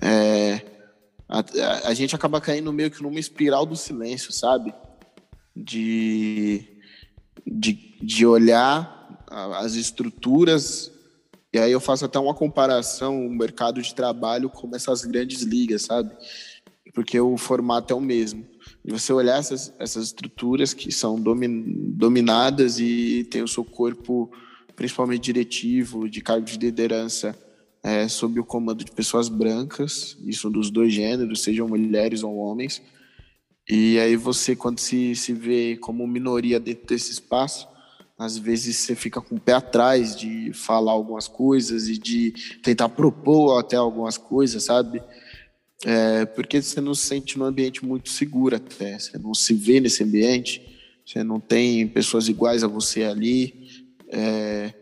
É, 0.00 0.62
a, 1.28 1.40
a, 1.40 1.88
a 1.88 1.94
gente 1.94 2.14
acaba 2.14 2.40
caindo 2.40 2.72
meio 2.72 2.90
que 2.90 3.02
numa 3.02 3.20
espiral 3.20 3.66
do 3.66 3.76
silêncio, 3.76 4.32
sabe? 4.32 4.72
De, 5.54 6.64
de, 7.46 7.72
de 8.00 8.24
olhar 8.24 8.98
as 9.28 9.74
estruturas 9.74 10.90
e 11.52 11.58
aí 11.58 11.72
eu 11.72 11.80
faço 11.80 12.04
até 12.04 12.18
uma 12.18 12.34
comparação, 12.34 13.26
o 13.26 13.30
mercado 13.30 13.82
de 13.82 13.92
trabalho 13.92 14.48
como 14.48 14.76
essas 14.76 15.04
grandes 15.04 15.42
ligas, 15.42 15.82
sabe? 15.82 16.14
Porque 16.94 17.18
o 17.18 17.36
formato 17.36 17.92
é 17.92 17.96
o 17.96 18.00
mesmo. 18.00 18.46
E 18.84 18.90
você 18.90 19.12
olhar 19.12 19.38
essas, 19.38 19.72
essas 19.78 20.06
estruturas 20.06 20.72
que 20.72 20.90
são 20.90 21.20
domin, 21.20 21.64
dominadas 21.92 22.78
e 22.80 23.26
tem 23.30 23.42
o 23.42 23.48
seu 23.48 23.64
corpo, 23.64 24.30
principalmente 24.74 25.24
diretivo, 25.24 26.08
de 26.08 26.20
cargo 26.20 26.46
de 26.46 26.58
liderança, 26.58 27.36
é, 27.82 28.08
sob 28.08 28.38
o 28.40 28.44
comando 28.44 28.84
de 28.84 28.90
pessoas 28.90 29.28
brancas, 29.28 30.16
isso 30.24 30.50
dos 30.50 30.70
dois 30.70 30.92
gêneros, 30.92 31.42
sejam 31.42 31.68
mulheres 31.68 32.22
ou 32.22 32.36
homens. 32.36 32.82
E 33.68 33.98
aí 33.98 34.16
você, 34.16 34.56
quando 34.56 34.80
se, 34.80 35.14
se 35.14 35.32
vê 35.32 35.76
como 35.76 36.06
minoria 36.06 36.58
dentro 36.58 36.86
desse 36.86 37.12
espaço, 37.12 37.68
às 38.18 38.36
vezes 38.36 38.76
você 38.76 38.94
fica 38.94 39.20
com 39.20 39.36
o 39.36 39.40
pé 39.40 39.54
atrás 39.54 40.14
de 40.14 40.52
falar 40.52 40.92
algumas 40.92 41.26
coisas 41.26 41.88
e 41.88 41.96
de 41.96 42.34
tentar 42.62 42.90
propor 42.90 43.58
até 43.58 43.76
algumas 43.76 44.18
coisas, 44.18 44.64
sabe? 44.64 45.02
É, 45.84 46.26
porque 46.26 46.60
você 46.60 46.80
não 46.80 46.94
se 46.94 47.06
sente 47.06 47.38
num 47.38 47.44
ambiente 47.44 47.84
muito 47.84 48.10
seguro 48.10 48.56
até, 48.56 48.98
você 48.98 49.16
não 49.16 49.32
se 49.32 49.54
vê 49.54 49.80
nesse 49.80 50.02
ambiente, 50.04 50.62
você 51.04 51.24
não 51.24 51.40
tem 51.40 51.88
pessoas 51.88 52.28
iguais 52.28 52.62
a 52.62 52.68
você 52.68 53.04
ali, 53.04 53.86
é, 54.08 54.74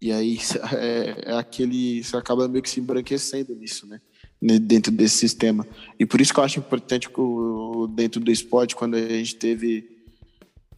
e 0.00 0.10
aí 0.10 0.38
é, 0.74 1.22
é, 1.26 1.32
aquele, 1.36 2.02
você 2.02 2.16
acaba 2.16 2.48
meio 2.48 2.62
que 2.62 2.70
se 2.70 2.80
embranquecendo 2.80 3.54
nisso, 3.54 3.86
né? 3.86 4.00
Dentro 4.40 4.92
desse 4.92 5.16
sistema. 5.16 5.66
E 5.98 6.06
por 6.06 6.20
isso 6.20 6.32
que 6.32 6.38
eu 6.38 6.44
acho 6.44 6.60
importante 6.60 7.08
dentro 7.96 8.20
do 8.20 8.30
esporte, 8.30 8.76
quando 8.76 8.94
a 8.94 9.08
gente 9.08 9.34
teve 9.34 9.98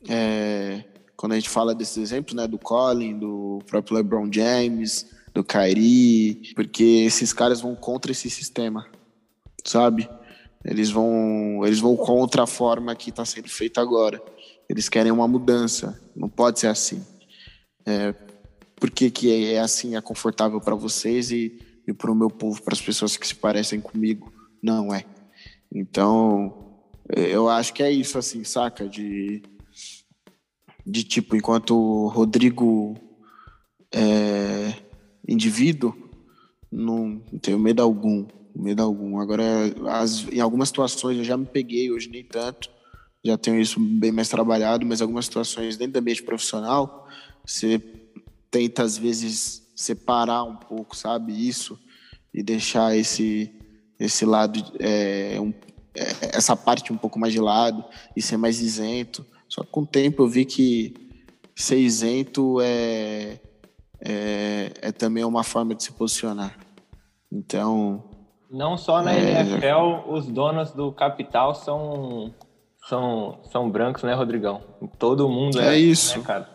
é, 0.08 0.82
quando 1.20 1.32
a 1.32 1.34
gente 1.34 1.50
fala 1.50 1.74
desses 1.74 1.98
exemplos, 1.98 2.34
né, 2.34 2.46
do 2.46 2.58
Colin, 2.58 3.18
do 3.18 3.58
próprio 3.66 3.96
LeBron 3.96 4.30
James, 4.32 5.06
do 5.34 5.44
Kyrie, 5.44 6.54
porque 6.54 6.82
esses 6.82 7.32
caras 7.32 7.60
vão 7.60 7.74
contra 7.74 8.10
esse 8.10 8.30
sistema, 8.30 8.86
sabe? 9.64 10.08
Eles 10.64 10.90
vão, 10.90 11.62
eles 11.64 11.80
vão 11.80 11.96
contra 11.96 12.42
a 12.42 12.46
forma 12.46 12.94
que 12.94 13.10
está 13.10 13.24
sendo 13.24 13.48
feita 13.48 13.80
agora. 13.80 14.22
Eles 14.68 14.88
querem 14.88 15.10
uma 15.10 15.26
mudança. 15.26 16.00
Não 16.14 16.28
pode 16.28 16.60
ser 16.60 16.66
assim. 16.66 17.04
É, 17.86 18.12
por 18.76 18.90
que, 18.90 19.10
que 19.10 19.52
é, 19.52 19.60
assim, 19.60 19.96
é 19.96 20.00
confortável 20.00 20.60
para 20.60 20.74
vocês 20.74 21.30
e, 21.30 21.80
e 21.86 21.92
para 21.92 22.10
o 22.10 22.14
meu 22.14 22.30
povo, 22.30 22.62
para 22.62 22.74
as 22.74 22.80
pessoas 22.80 23.16
que 23.16 23.26
se 23.26 23.34
parecem 23.34 23.80
comigo? 23.80 24.32
Não 24.62 24.94
é. 24.94 25.04
Então, 25.72 26.82
eu 27.08 27.48
acho 27.48 27.72
que 27.72 27.82
é 27.82 27.90
isso, 27.90 28.18
assim, 28.18 28.44
saca? 28.44 28.88
De 28.88 29.42
de 30.90 31.04
tipo, 31.04 31.36
enquanto 31.36 31.76
o 31.76 32.08
Rodrigo 32.08 32.96
é, 33.94 34.74
indivíduo, 35.26 35.94
não, 36.70 37.20
tenho 37.40 37.58
medo 37.58 37.82
algum, 37.82 38.26
medo 38.60 38.82
algum. 38.82 39.18
Agora, 39.18 39.44
as, 39.88 40.26
em 40.30 40.40
algumas 40.40 40.68
situações 40.68 41.18
eu 41.18 41.24
já 41.24 41.36
me 41.36 41.46
peguei, 41.46 41.90
hoje 41.90 42.08
nem 42.08 42.24
tanto, 42.24 42.70
já 43.24 43.36
tenho 43.36 43.60
isso 43.60 43.78
bem 43.80 44.12
mais 44.12 44.28
trabalhado, 44.28 44.86
mas 44.86 45.02
algumas 45.02 45.26
situações 45.26 45.76
dentro 45.76 45.94
do 45.94 45.98
ambiente 45.98 46.22
profissional, 46.22 47.08
você 47.44 47.80
tenta 48.50 48.82
às 48.82 48.96
vezes 48.96 49.62
separar 49.74 50.44
um 50.44 50.56
pouco, 50.56 50.96
sabe, 50.96 51.32
isso 51.32 51.78
e 52.32 52.42
deixar 52.42 52.96
esse 52.96 53.52
esse 53.98 54.24
lado 54.24 54.58
é, 54.78 55.38
um, 55.38 55.52
é, 55.94 56.36
essa 56.36 56.56
parte 56.56 56.90
um 56.90 56.96
pouco 56.96 57.18
mais 57.18 57.34
de 57.34 57.40
lado 57.40 57.84
e 58.16 58.22
ser 58.22 58.38
mais 58.38 58.62
isento 58.62 59.26
só 59.50 59.64
que 59.64 59.70
com 59.70 59.82
o 59.82 59.86
tempo 59.86 60.22
eu 60.22 60.28
vi 60.28 60.44
que 60.44 60.94
ser 61.56 61.76
isento 61.76 62.60
é, 62.60 63.40
é, 64.00 64.72
é 64.80 64.92
também 64.92 65.24
uma 65.24 65.42
forma 65.42 65.74
de 65.74 65.82
se 65.82 65.92
posicionar. 65.92 66.56
Então. 67.30 68.08
Não 68.50 68.76
só 68.76 69.02
na 69.02 69.12
é... 69.12 69.40
NFL, 69.40 70.10
os 70.10 70.26
donos 70.26 70.72
do 70.72 70.90
capital 70.92 71.54
são, 71.54 72.34
são, 72.88 73.40
são 73.44 73.70
brancos, 73.70 74.02
né, 74.02 74.12
Rodrigão? 74.14 74.62
Todo 74.98 75.28
mundo 75.28 75.60
é, 75.60 75.76
é 75.76 75.78
isso. 75.78 76.18
Né, 76.18 76.24
cara? 76.24 76.50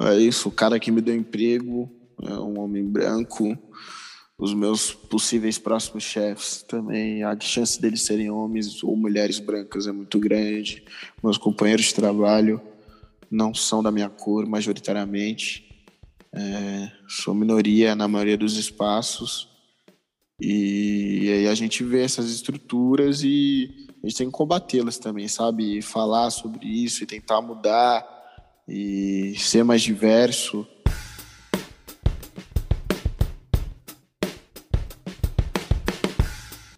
É 0.00 0.16
isso. 0.16 0.48
O 0.48 0.52
cara 0.52 0.78
que 0.78 0.90
me 0.90 1.00
deu 1.00 1.16
emprego 1.16 1.90
é 2.22 2.34
um 2.34 2.60
homem 2.60 2.84
branco 2.84 3.58
os 4.42 4.52
meus 4.52 4.92
possíveis 4.92 5.56
próximos 5.56 6.02
chefes 6.02 6.64
também, 6.64 7.22
a 7.22 7.38
chance 7.38 7.80
deles 7.80 8.02
serem 8.02 8.28
homens 8.28 8.82
ou 8.82 8.96
mulheres 8.96 9.38
brancas 9.38 9.86
é 9.86 9.92
muito 9.92 10.18
grande. 10.18 10.82
Meus 11.22 11.38
companheiros 11.38 11.86
de 11.86 11.94
trabalho 11.94 12.60
não 13.30 13.54
são 13.54 13.84
da 13.84 13.92
minha 13.92 14.08
cor, 14.08 14.44
majoritariamente. 14.44 15.86
É, 16.34 16.90
sou 17.06 17.34
minoria 17.34 17.94
na 17.94 18.08
maioria 18.08 18.36
dos 18.36 18.56
espaços. 18.56 19.48
E, 20.44 21.20
E 21.22 21.32
aí 21.32 21.46
a 21.46 21.54
gente 21.54 21.84
vê 21.84 22.02
essas 22.02 22.28
estruturas 22.28 23.22
e 23.22 23.70
a 24.02 24.08
gente 24.08 24.18
tem 24.18 24.26
que 24.26 24.32
combatê-las 24.32 24.98
também, 24.98 25.28
sabe? 25.28 25.78
E 25.78 25.82
falar 25.82 26.30
sobre 26.30 26.66
isso 26.66 27.04
e 27.04 27.06
tentar 27.06 27.40
mudar 27.40 28.04
e 28.66 29.34
ser 29.38 29.62
mais 29.62 29.82
diverso. 29.82 30.66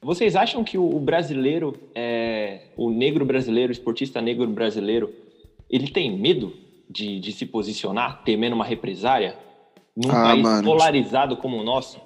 Vocês 0.03 0.37
acham 0.37 0.63
que 0.63 0.77
o 0.77 1.01
brasileiro, 1.01 1.75
é, 1.95 2.67
o 2.77 2.91
negro 2.91 3.25
brasileiro, 3.25 3.71
o 3.71 3.73
esportista 3.73 4.21
negro 4.21 4.47
brasileiro, 4.47 5.11
ele 5.71 5.89
tem 5.89 6.15
medo 6.19 6.53
de, 6.91 7.19
de 7.19 7.33
se 7.33 7.47
posicionar, 7.47 8.23
temendo 8.25 8.53
uma 8.53 8.67
represária? 8.67 9.39
Num 9.97 10.11
ah, 10.11 10.25
país 10.25 10.43
mano. 10.43 10.69
polarizado 10.69 11.39
como 11.39 11.57
o 11.57 11.65
nosso? 11.65 11.99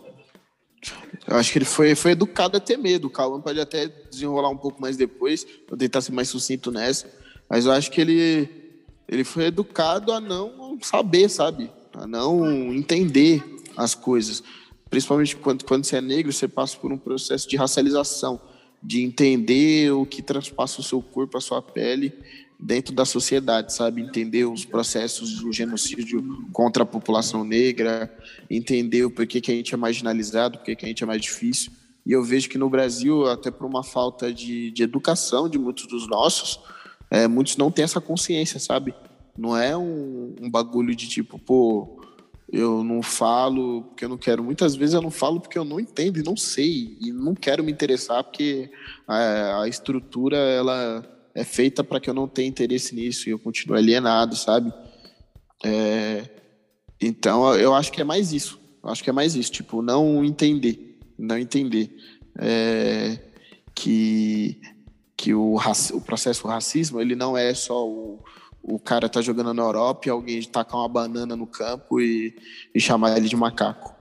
Eu 1.26 1.36
acho 1.36 1.52
que 1.52 1.58
ele 1.58 1.64
foi, 1.64 1.94
foi 1.94 2.12
educado 2.12 2.56
a 2.56 2.60
ter 2.60 2.76
medo. 2.76 3.06
O 3.06 3.10
Cauã 3.10 3.40
pode 3.40 3.60
até 3.60 3.88
desenrolar 4.10 4.48
um 4.48 4.56
pouco 4.56 4.80
mais 4.80 4.96
depois, 4.96 5.46
vou 5.68 5.78
tentar 5.78 6.00
ser 6.00 6.12
mais 6.12 6.28
sucinto 6.28 6.70
nessa. 6.70 7.10
Mas 7.48 7.66
eu 7.66 7.72
acho 7.72 7.90
que 7.90 8.00
ele, 8.00 8.48
ele 9.08 9.24
foi 9.24 9.46
educado 9.46 10.12
a 10.12 10.20
não 10.20 10.78
saber, 10.82 11.28
sabe? 11.28 11.70
A 11.94 12.06
não 12.06 12.72
entender 12.72 13.42
as 13.76 13.94
coisas. 13.94 14.42
Principalmente 14.90 15.36
quando, 15.36 15.64
quando 15.64 15.84
você 15.84 15.96
é 15.96 16.00
negro, 16.00 16.32
você 16.32 16.48
passa 16.48 16.76
por 16.76 16.92
um 16.92 16.98
processo 16.98 17.48
de 17.48 17.56
racialização, 17.56 18.40
de 18.82 19.02
entender 19.02 19.92
o 19.92 20.06
que 20.06 20.22
transpassa 20.22 20.80
o 20.80 20.84
seu 20.84 21.02
corpo, 21.02 21.36
a 21.36 21.40
sua 21.40 21.60
pele, 21.60 22.12
dentro 22.58 22.92
da 22.94 23.04
sociedade, 23.04 23.72
sabe? 23.72 24.02
Entender 24.02 24.44
os 24.44 24.64
processos 24.64 25.40
do 25.40 25.52
genocídio 25.52 26.48
contra 26.52 26.82
a 26.82 26.86
população 26.86 27.44
negra, 27.44 28.12
entender 28.50 29.04
o 29.04 29.10
porquê 29.10 29.40
que 29.40 29.52
a 29.52 29.54
gente 29.54 29.72
é 29.72 29.76
marginalizado, 29.76 30.58
porquê 30.58 30.74
que 30.74 30.84
a 30.84 30.88
gente 30.88 31.04
é 31.04 31.06
mais 31.06 31.22
difícil. 31.22 31.70
E 32.04 32.12
eu 32.12 32.24
vejo 32.24 32.48
que 32.48 32.58
no 32.58 32.68
Brasil, 32.68 33.28
até 33.28 33.50
por 33.50 33.66
uma 33.66 33.84
falta 33.84 34.32
de, 34.32 34.70
de 34.70 34.82
educação 34.82 35.48
de 35.48 35.58
muitos 35.58 35.86
dos 35.86 36.08
nossos, 36.08 36.58
é, 37.10 37.28
muitos 37.28 37.56
não 37.56 37.70
têm 37.70 37.84
essa 37.84 38.00
consciência, 38.00 38.58
sabe? 38.58 38.94
Não 39.36 39.56
é 39.56 39.76
um, 39.76 40.34
um 40.40 40.50
bagulho 40.50 40.96
de 40.96 41.06
tipo, 41.06 41.38
pô, 41.38 42.00
eu 42.50 42.82
não 42.82 43.02
falo 43.02 43.82
porque 43.82 44.04
eu 44.04 44.08
não 44.08 44.18
quero. 44.18 44.42
Muitas 44.42 44.74
vezes 44.74 44.94
eu 44.94 45.02
não 45.02 45.10
falo 45.10 45.40
porque 45.40 45.58
eu 45.58 45.64
não 45.64 45.78
entendo 45.78 46.18
e 46.18 46.22
não 46.22 46.36
sei 46.36 46.96
e 47.00 47.12
não 47.12 47.34
quero 47.34 47.62
me 47.62 47.70
interessar 47.70 48.24
porque 48.24 48.70
a, 49.06 49.62
a 49.62 49.68
estrutura 49.68 50.36
ela 50.36 51.17
é 51.38 51.44
feita 51.44 51.84
para 51.84 52.00
que 52.00 52.10
eu 52.10 52.14
não 52.14 52.26
tenha 52.26 52.48
interesse 52.48 52.94
nisso 52.94 53.28
e 53.28 53.32
eu 53.32 53.38
continue 53.38 53.78
alienado, 53.78 54.34
sabe? 54.34 54.72
É, 55.64 56.24
então 57.00 57.54
eu 57.54 57.74
acho 57.74 57.92
que 57.92 58.00
é 58.00 58.04
mais 58.04 58.32
isso. 58.32 58.58
Eu 58.82 58.90
acho 58.90 59.04
que 59.04 59.10
é 59.10 59.12
mais 59.12 59.36
isso, 59.36 59.52
tipo, 59.52 59.80
não 59.80 60.24
entender, 60.24 60.98
não 61.16 61.38
entender 61.38 61.96
é, 62.38 63.18
que 63.74 64.60
que 65.16 65.34
o, 65.34 65.56
o 65.56 66.00
processo 66.00 66.46
racismo 66.46 67.00
ele 67.00 67.16
não 67.16 67.36
é 67.36 67.52
só 67.52 67.84
o, 67.84 68.22
o 68.62 68.78
cara 68.78 69.08
tá 69.08 69.20
jogando 69.20 69.52
na 69.52 69.62
Europa 69.62 70.06
e 70.06 70.10
alguém 70.10 70.40
tacar 70.42 70.80
uma 70.80 70.88
banana 70.88 71.34
no 71.34 71.46
campo 71.46 72.00
e, 72.00 72.36
e 72.72 72.80
chamar 72.80 73.16
ele 73.16 73.28
de 73.28 73.34
macaco. 73.34 73.94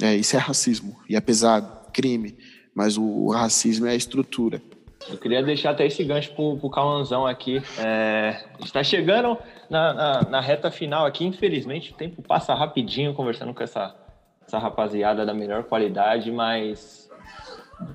É, 0.00 0.14
isso 0.14 0.36
é 0.36 0.38
racismo 0.38 0.96
e 1.08 1.16
é 1.16 1.20
pesado, 1.20 1.90
crime, 1.92 2.36
mas 2.74 2.96
o, 2.96 3.02
o 3.02 3.32
racismo 3.32 3.86
é 3.86 3.90
a 3.90 3.96
estrutura. 3.96 4.62
Eu 5.10 5.16
queria 5.16 5.42
deixar 5.42 5.70
até 5.70 5.86
esse 5.86 6.04
gancho 6.04 6.32
pro, 6.32 6.56
pro 6.58 6.70
Cauãzão 6.70 7.26
aqui. 7.26 7.62
É, 7.78 8.44
está 8.60 8.82
chegando 8.82 9.38
na, 9.70 9.92
na, 9.92 10.22
na, 10.22 10.40
reta 10.40 10.70
final 10.70 11.06
aqui, 11.06 11.24
infelizmente 11.24 11.92
o 11.92 11.94
tempo 11.94 12.22
passa 12.22 12.54
rapidinho 12.54 13.14
conversando 13.14 13.54
com 13.54 13.62
essa, 13.62 13.94
essa 14.46 14.58
rapaziada 14.58 15.24
da 15.24 15.32
melhor 15.32 15.64
qualidade, 15.64 16.30
mas 16.30 17.10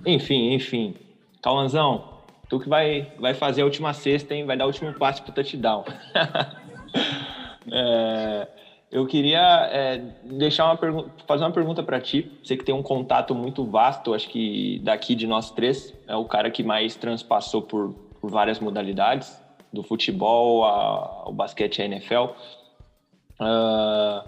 enfim, 0.06 0.54
enfim. 0.54 0.96
Cauãzão, 1.42 2.22
tu 2.50 2.60
que 2.60 2.70
vai, 2.70 3.12
vai 3.20 3.34
fazer 3.34 3.62
a 3.62 3.66
última 3.66 3.94
sexta, 3.94 4.34
hein? 4.34 4.46
Vai 4.46 4.58
dar 4.58 4.66
o 4.66 4.68
último 4.68 4.94
passe 4.94 5.22
pro 5.22 5.32
touchdown. 5.32 5.84
é, 7.72 8.48
eu 8.94 9.08
queria 9.08 9.42
é, 9.72 9.98
deixar 10.24 10.66
uma 10.66 10.78
fazer 11.26 11.44
uma 11.44 11.52
pergunta 11.52 11.82
para 11.82 12.00
ti. 12.00 12.32
Você 12.44 12.56
que 12.56 12.64
tem 12.64 12.76
um 12.76 12.84
contato 12.84 13.34
muito 13.34 13.66
vasto, 13.66 14.14
acho 14.14 14.30
que 14.30 14.80
daqui 14.84 15.16
de 15.16 15.26
nós 15.26 15.50
três 15.50 15.92
é 16.08 16.16
o 16.16 16.26
cara 16.26 16.52
que 16.52 16.62
mais 16.62 16.96
transpassou 16.96 17.64
por, 17.64 17.96
por 18.22 18.30
várias 18.30 18.60
modalidades, 18.60 19.42
do 19.74 19.82
futebol 19.82 20.64
ao 20.64 21.34
basquete 21.34 21.82
à 21.82 21.86
NFL. 21.86 22.26
Uh, 23.40 23.42
ah, 23.42 24.26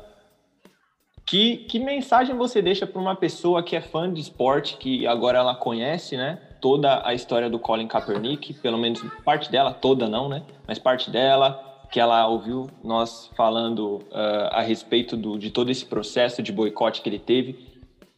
que, 1.27 1.57
que 1.57 1.77
mensagem 1.77 2.35
você 2.35 2.59
deixa 2.59 2.87
para 2.87 2.99
uma 2.99 3.15
pessoa 3.15 3.61
que 3.61 3.75
é 3.75 3.81
fã 3.81 4.11
de 4.11 4.19
esporte, 4.19 4.77
que 4.77 5.05
agora 5.05 5.37
ela 5.37 5.53
conhece, 5.53 6.17
né? 6.17 6.39
Toda 6.59 7.07
a 7.07 7.13
história 7.13 7.51
do 7.51 7.59
Colin 7.59 7.87
Kaepernick, 7.87 8.55
pelo 8.55 8.79
menos 8.79 8.99
parte 9.23 9.51
dela, 9.51 9.71
toda 9.71 10.09
não, 10.09 10.27
né? 10.27 10.41
Mas 10.67 10.79
parte 10.79 11.11
dela, 11.11 11.64
que 11.91 11.99
ela 11.99 12.27
ouviu 12.27 12.67
nós 12.83 13.31
falando 13.35 13.97
uh, 14.11 14.49
a 14.51 14.61
respeito 14.61 15.15
do, 15.15 15.37
de 15.37 15.51
todo 15.51 15.69
esse 15.69 15.85
processo 15.85 16.41
de 16.41 16.51
boicote 16.51 17.01
que 17.01 17.09
ele 17.09 17.19
teve. 17.19 17.75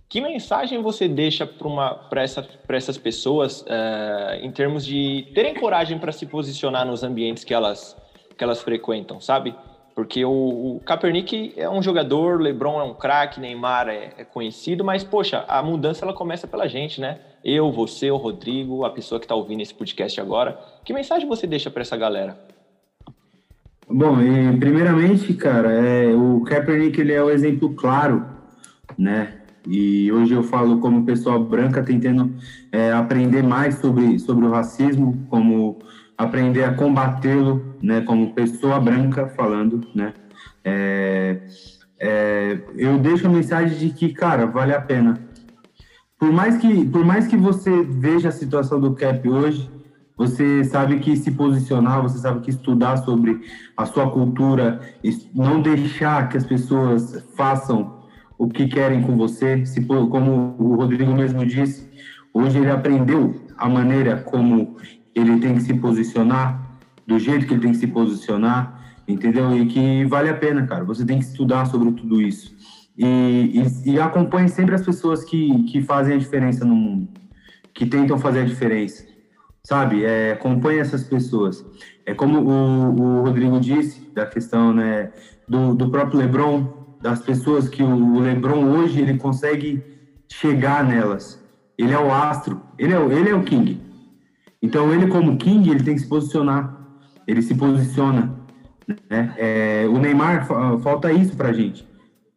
Que 0.10 0.21
mensagem 0.21 0.82
você 0.82 1.08
deixa 1.08 1.45
para 1.45 2.21
essa, 2.21 2.47
essas 2.69 2.97
pessoas 2.97 3.62
uh, 3.62 4.36
em 4.41 4.51
termos 4.51 4.86
de 4.86 5.27
terem 5.34 5.53
coragem 5.53 5.99
para 5.99 6.12
se 6.12 6.25
posicionar 6.25 6.86
nos 6.86 7.03
ambientes 7.03 7.43
que 7.43 7.53
elas, 7.53 7.95
que 8.38 8.43
elas 8.43 8.62
frequentam, 8.62 9.19
sabe? 9.19 9.53
Porque 9.93 10.23
o, 10.23 10.75
o 10.75 10.80
Kaepernick 10.86 11.53
é 11.58 11.67
um 11.67 11.82
jogador, 11.82 12.39
LeBron 12.39 12.80
é 12.80 12.84
um 12.84 12.93
craque, 12.93 13.39
Neymar 13.39 13.89
é, 13.89 14.13
é, 14.17 14.23
conhecido, 14.23 14.86
mas, 14.86 15.03
poxa, 15.03 15.43
a 15.47 15.62
mudança 15.63 16.06
ela 16.06 16.13
começa 16.13 16.47
pela 16.47 16.67
gente, 16.67 17.01
né? 17.01 17.19
Eu, 17.43 17.71
você, 17.71 18.12
o 18.12 18.15
Rodrigo, 18.15 18.86
a 18.86 18.91
pessoa 18.91 19.19
que 19.19 19.25
está 19.25 19.34
ouvindo 19.34 19.62
esse 19.62 19.73
podcast 19.73 20.21
agora. 20.21 20.58
Que 20.86 20.93
mensagem 20.93 21.27
você 21.27 21.47
deixa 21.47 21.71
para 21.71 21.82
essa 21.82 21.97
galera? 21.97 22.38
Bom, 23.89 24.21
e, 24.21 24.58
primeiramente, 24.58 25.34
cara, 25.34 25.71
é, 25.71 26.13
o 26.13 26.41
Kaepernick 26.41 27.00
ele 27.00 27.13
é 27.13 27.23
o 27.23 27.30
exemplo 27.30 27.73
claro, 27.73 28.26
né? 28.97 29.36
E 29.65 30.12
hoje 30.12 30.34
eu 30.34 30.43
falo 30.43 30.80
como 30.80 31.06
pessoa 31.06 31.39
branca 31.39 31.82
tentando 31.82 32.34
é, 32.69 32.91
aprender 32.91 33.41
mais 33.41 33.76
sobre, 33.76 34.19
sobre 34.19 34.45
o 34.45 34.52
racismo, 34.52 35.26
como 35.30 35.80
aprender 36.17 36.65
a 36.65 36.73
combatê-lo, 36.73 37.76
né? 37.82 38.02
Como 38.02 38.34
pessoa 38.34 38.78
branca 38.78 39.28
falando, 39.28 39.88
né? 39.95 40.13
É, 40.65 41.39
é, 41.97 42.60
eu 42.76 43.00
deixo 43.00 43.26
a 43.28 43.30
mensagem 43.30 43.78
de 43.78 43.93
que, 43.93 44.10
cara, 44.10 44.45
vale 44.45 44.73
a 44.73 44.82
pena. 44.82 45.17
Por 46.19 46.34
mais 46.34 46.58
que, 46.58 46.86
por 46.86 47.06
mais 47.06 47.26
que 47.26 47.38
você 47.38 47.84
veja 47.84 48.28
a 48.30 48.34
situação 48.34 48.82
do 48.82 48.95
Cap 48.95 49.28
hoje, 49.30 49.69
você 50.17 50.63
sabe 50.63 50.99
que 50.99 51.15
se 51.15 51.32
posicionar, 51.32 52.01
você 52.01 52.17
sabe 52.17 52.39
que 52.39 52.49
estudar 52.49 52.97
sobre 52.97 53.39
a 53.77 53.86
sua 53.86 54.10
cultura, 54.10 54.82
não 55.34 55.62
deixar 55.62 56.27
que 56.27 56.36
as 56.36 56.45
pessoas 56.45 57.23
façam 57.36 58.01
o 58.36 58.49
que 58.49 58.67
querem 58.67 59.03
com 59.03 59.15
você. 59.15 59.63
Se, 59.65 59.80
como 59.86 60.56
o 60.58 60.75
Rodrigo 60.75 61.13
mesmo 61.13 61.45
disse, 61.45 61.88
hoje 62.34 62.58
ele 62.58 62.71
aprendeu 62.71 63.39
a 63.56 63.69
maneira 63.69 64.17
como 64.17 64.77
ele 65.13 65.39
tem 65.39 65.53
que 65.53 65.62
se 65.62 65.75
posicionar, 65.75 66.65
do 67.06 67.19
jeito 67.19 67.45
que 67.45 67.53
ele 67.53 67.62
tem 67.62 67.71
que 67.71 67.77
se 67.77 67.88
posicionar, 67.88 68.97
entendeu? 69.08 69.56
E 69.56 69.67
que 69.67 70.03
vale 70.06 70.30
a 70.30 70.34
pena, 70.34 70.65
cara. 70.65 70.84
Você 70.84 71.06
tem 71.06 71.19
que 71.19 71.25
estudar 71.25 71.65
sobre 71.65 71.91
tudo 71.91 72.19
isso. 72.19 72.56
E, 72.97 73.62
e, 73.86 73.91
e 73.91 73.99
acompanhe 73.99 74.49
sempre 74.49 74.73
as 74.73 74.84
pessoas 74.84 75.23
que, 75.23 75.63
que 75.65 75.84
fazem 75.84 76.15
a 76.15 76.17
diferença 76.17 76.65
no 76.65 76.75
mundo, 76.75 77.08
que 77.71 77.86
tentam 77.86 78.17
fazer 78.17 78.39
a 78.39 78.45
diferença 78.45 79.16
sabe? 79.67 80.06
É, 80.06 80.32
acompanhe 80.32 80.80
essas 80.80 81.03
pessoas. 81.03 81.65
É 82.06 82.13
como 82.13 82.39
o, 82.39 83.19
o 83.19 83.21
Rodrigo 83.23 83.60
disse, 83.60 83.99
da 84.15 84.25
questão 84.25 84.71
né, 84.73 85.12
do, 85.45 85.75
do 85.75 85.89
próprio 85.89 86.19
LeBron, 86.19 86.97
das 87.01 87.19
pessoas 87.19 87.67
que 87.67 87.84
o 87.84 88.19
LeBron 88.19 88.63
hoje 88.63 89.01
ele 89.01 89.17
consegue 89.17 89.84
chegar 90.32 90.86
nelas. 90.86 91.43
Ele 91.77 91.91
é 91.91 91.99
o 91.99 92.10
astro, 92.10 92.62
ele 92.80 92.93
é, 92.93 92.97
ele 92.97 93.30
é 93.30 93.36
o 93.36 93.43
King. 93.43 93.82
Então 94.62 94.93
ele 94.93 95.08
como 95.08 95.38
King 95.38 95.69
ele 95.69 95.84
tem 95.84 95.95
que 95.95 96.01
se 96.01 96.08
posicionar, 96.08 96.73
ele 97.27 97.41
se 97.41 97.53
posiciona. 97.53 98.34
Né? 99.10 99.34
É, 99.38 99.86
o 99.89 99.99
Neymar 99.99 100.47
falta 100.80 101.12
isso 101.12 101.36
para 101.36 101.51
gente. 101.51 101.86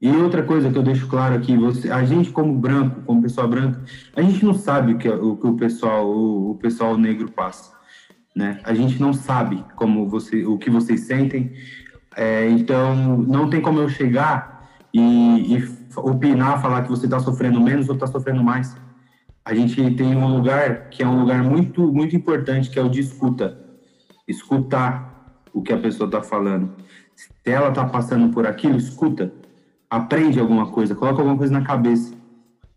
E 0.00 0.10
outra 0.10 0.42
coisa 0.42 0.70
que 0.70 0.78
eu 0.78 0.82
deixo 0.82 1.06
claro 1.08 1.34
aqui, 1.34 1.54
você, 1.54 1.90
a 1.90 2.02
gente 2.04 2.30
como 2.30 2.54
branco, 2.54 3.02
como 3.02 3.20
pessoa 3.20 3.46
branca, 3.46 3.82
a 4.16 4.22
gente 4.22 4.42
não 4.42 4.54
sabe 4.54 4.94
o 4.94 4.98
que 4.98 5.08
o, 5.08 5.36
que 5.36 5.46
o 5.46 5.54
pessoal 5.56 6.08
o, 6.08 6.52
o, 6.52 6.54
pessoal 6.54 6.96
negro 6.96 7.30
passa, 7.30 7.74
né? 8.34 8.60
A 8.64 8.72
gente 8.72 8.98
não 8.98 9.12
sabe 9.12 9.62
como 9.76 10.08
você 10.08 10.46
o 10.46 10.56
que 10.56 10.70
vocês 10.70 11.00
sentem, 11.00 11.52
é, 12.16 12.48
então 12.48 13.18
não 13.18 13.50
tem 13.50 13.60
como 13.60 13.78
eu 13.78 13.90
chegar 13.90 14.70
e, 14.92 15.00
e 15.54 15.68
opinar, 15.96 16.62
falar 16.62 16.82
que 16.82 16.88
você 16.88 17.04
está 17.04 17.20
sofrendo 17.20 17.60
menos 17.60 17.86
ou 17.90 17.94
está 17.94 18.06
sofrendo 18.06 18.42
mais. 18.42 18.74
A 19.44 19.54
gente 19.54 19.90
tem 19.96 20.16
um 20.16 20.34
lugar 20.34 20.88
que 20.88 21.02
é 21.02 21.06
um 21.06 21.20
lugar 21.20 21.42
muito 21.42 21.92
muito 21.92 22.16
importante 22.16 22.70
que 22.70 22.78
é 22.78 22.82
o 22.82 22.88
de 22.88 23.00
escuta, 23.00 23.58
escutar 24.26 25.42
o 25.52 25.60
que 25.60 25.74
a 25.74 25.78
pessoa 25.78 26.06
está 26.06 26.22
falando. 26.22 26.72
Se 27.14 27.28
ela 27.44 27.68
está 27.68 27.84
passando 27.84 28.32
por 28.32 28.46
aquilo, 28.46 28.78
escuta 28.78 29.30
aprende 29.90 30.38
alguma 30.38 30.66
coisa, 30.66 30.94
coloca 30.94 31.18
alguma 31.18 31.36
coisa 31.36 31.52
na 31.52 31.62
cabeça. 31.62 32.14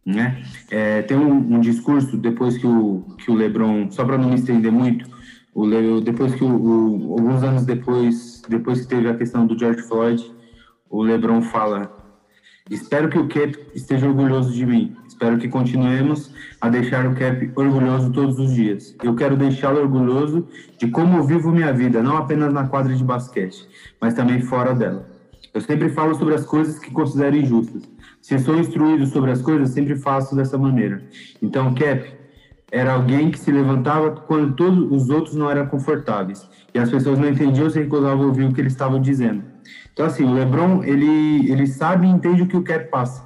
né? 0.05 0.43
É, 0.71 1.03
tem 1.03 1.15
um, 1.15 1.55
um, 1.55 1.59
discurso 1.59 2.17
depois 2.17 2.57
que 2.57 2.67
o 2.67 3.05
que 3.17 3.31
o 3.31 3.35
LeBron, 3.35 3.89
só 3.91 4.03
para 4.03 4.17
não 4.17 4.29
me 4.29 4.35
estender 4.35 4.71
muito, 4.71 5.07
o 5.53 5.65
Le, 5.65 6.01
depois 6.01 6.33
que 6.33 6.43
o, 6.43 6.47
o, 6.47 7.13
alguns 7.13 7.43
anos 7.43 7.65
depois, 7.65 8.41
depois 8.49 8.81
que 8.81 8.87
teve 8.87 9.07
a 9.07 9.15
questão 9.15 9.45
do 9.45 9.57
George 9.57 9.83
Floyd, 9.83 10.33
o 10.89 11.03
LeBron 11.03 11.41
fala: 11.43 11.89
"Espero 12.69 13.07
que 13.07 13.19
o 13.19 13.27
Cap 13.27 13.57
esteja 13.75 14.07
orgulhoso 14.07 14.51
de 14.51 14.65
mim. 14.65 14.97
Espero 15.07 15.37
que 15.37 15.47
continuemos 15.47 16.33
a 16.59 16.67
deixar 16.69 17.05
o 17.07 17.15
Cap 17.15 17.51
orgulhoso 17.55 18.11
todos 18.11 18.39
os 18.39 18.53
dias. 18.53 18.95
Eu 19.03 19.15
quero 19.15 19.37
deixá-lo 19.37 19.79
orgulhoso 19.79 20.47
de 20.77 20.87
como 20.87 21.23
vivo 21.23 21.51
minha 21.51 21.71
vida, 21.71 22.01
não 22.03 22.17
apenas 22.17 22.51
na 22.51 22.67
quadra 22.67 22.93
de 22.93 23.03
basquete, 23.03 23.67
mas 24.01 24.15
também 24.15 24.41
fora 24.41 24.73
dela. 24.73 25.12
Eu 25.53 25.61
sempre 25.61 25.89
falo 25.89 26.15
sobre 26.15 26.33
as 26.33 26.45
coisas 26.45 26.79
que 26.79 26.89
considero 26.89 27.35
injustas. 27.35 27.83
Se 28.21 28.39
sou 28.39 28.57
instruído 28.57 29.05
sobre 29.05 29.31
as 29.31 29.41
coisas, 29.41 29.69
sempre 29.69 29.95
faço 29.95 30.35
dessa 30.35 30.57
maneira. 30.57 31.03
Então, 31.41 31.75
Cap 31.75 32.11
era 32.71 32.93
alguém 32.93 33.29
que 33.29 33.37
se 33.37 33.51
levantava 33.51 34.11
quando 34.11 34.55
todos 34.55 34.91
os 34.91 35.09
outros 35.09 35.35
não 35.35 35.51
eram 35.51 35.67
confortáveis 35.67 36.49
e 36.73 36.79
as 36.79 36.89
pessoas 36.89 37.19
não 37.19 37.29
entendiam 37.29 37.69
se 37.69 37.79
recusavam 37.79 38.25
ouvir 38.25 38.45
o 38.45 38.51
que 38.53 38.61
eles 38.61 38.73
estavam 38.73 38.99
dizendo. 38.99 39.43
Então, 39.93 40.07
assim, 40.07 40.23
o 40.23 40.33
LeBron, 40.33 40.83
ele, 40.83 41.51
ele 41.51 41.67
sabe 41.67 42.07
e 42.07 42.09
entende 42.09 42.41
o 42.41 42.47
que 42.47 42.57
o 42.57 42.63
Cap 42.63 42.89
passa. 42.89 43.23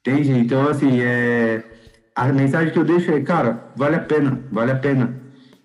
Entende? 0.00 0.32
Então, 0.32 0.68
assim, 0.68 1.00
é... 1.00 1.62
a 2.16 2.26
mensagem 2.32 2.72
que 2.72 2.78
eu 2.78 2.84
deixo 2.84 3.12
é, 3.12 3.20
cara, 3.20 3.70
vale 3.76 3.94
a 3.94 4.00
pena, 4.00 4.40
vale 4.50 4.72
a 4.72 4.76
pena. 4.76 5.20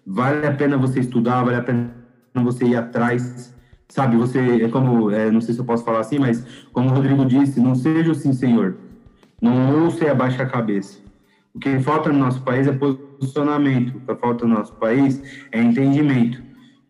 Vale 0.05 0.45
a 0.45 0.51
pena 0.51 0.77
você 0.77 0.99
estudar, 0.99 1.43
vale 1.43 1.57
a 1.57 1.63
pena 1.63 1.91
você 2.35 2.65
ir 2.65 2.75
atrás, 2.75 3.50
sabe? 3.91 4.15
Você, 4.15 4.63
é 4.63 4.67
como, 4.69 5.11
é, 5.11 5.29
não 5.29 5.41
sei 5.41 5.53
se 5.53 5.59
eu 5.59 5.65
posso 5.65 5.83
falar 5.83 5.99
assim, 5.99 6.17
mas 6.17 6.45
como 6.71 6.89
o 6.89 6.93
Rodrigo 6.93 7.25
disse, 7.25 7.59
não 7.59 7.75
seja 7.75 8.13
assim, 8.13 8.31
Senhor. 8.33 8.77
Não 9.41 9.83
ouça 9.83 10.05
e 10.05 10.09
abaixe 10.09 10.41
a 10.41 10.45
cabeça. 10.45 10.99
O 11.53 11.59
que 11.59 11.77
falta 11.79 12.11
no 12.11 12.19
nosso 12.19 12.41
país 12.41 12.67
é 12.67 12.71
posicionamento. 12.71 13.97
O 13.97 13.99
que 13.99 14.15
falta 14.15 14.47
no 14.47 14.55
nosso 14.55 14.73
país 14.75 15.21
é 15.51 15.61
entendimento. 15.61 16.41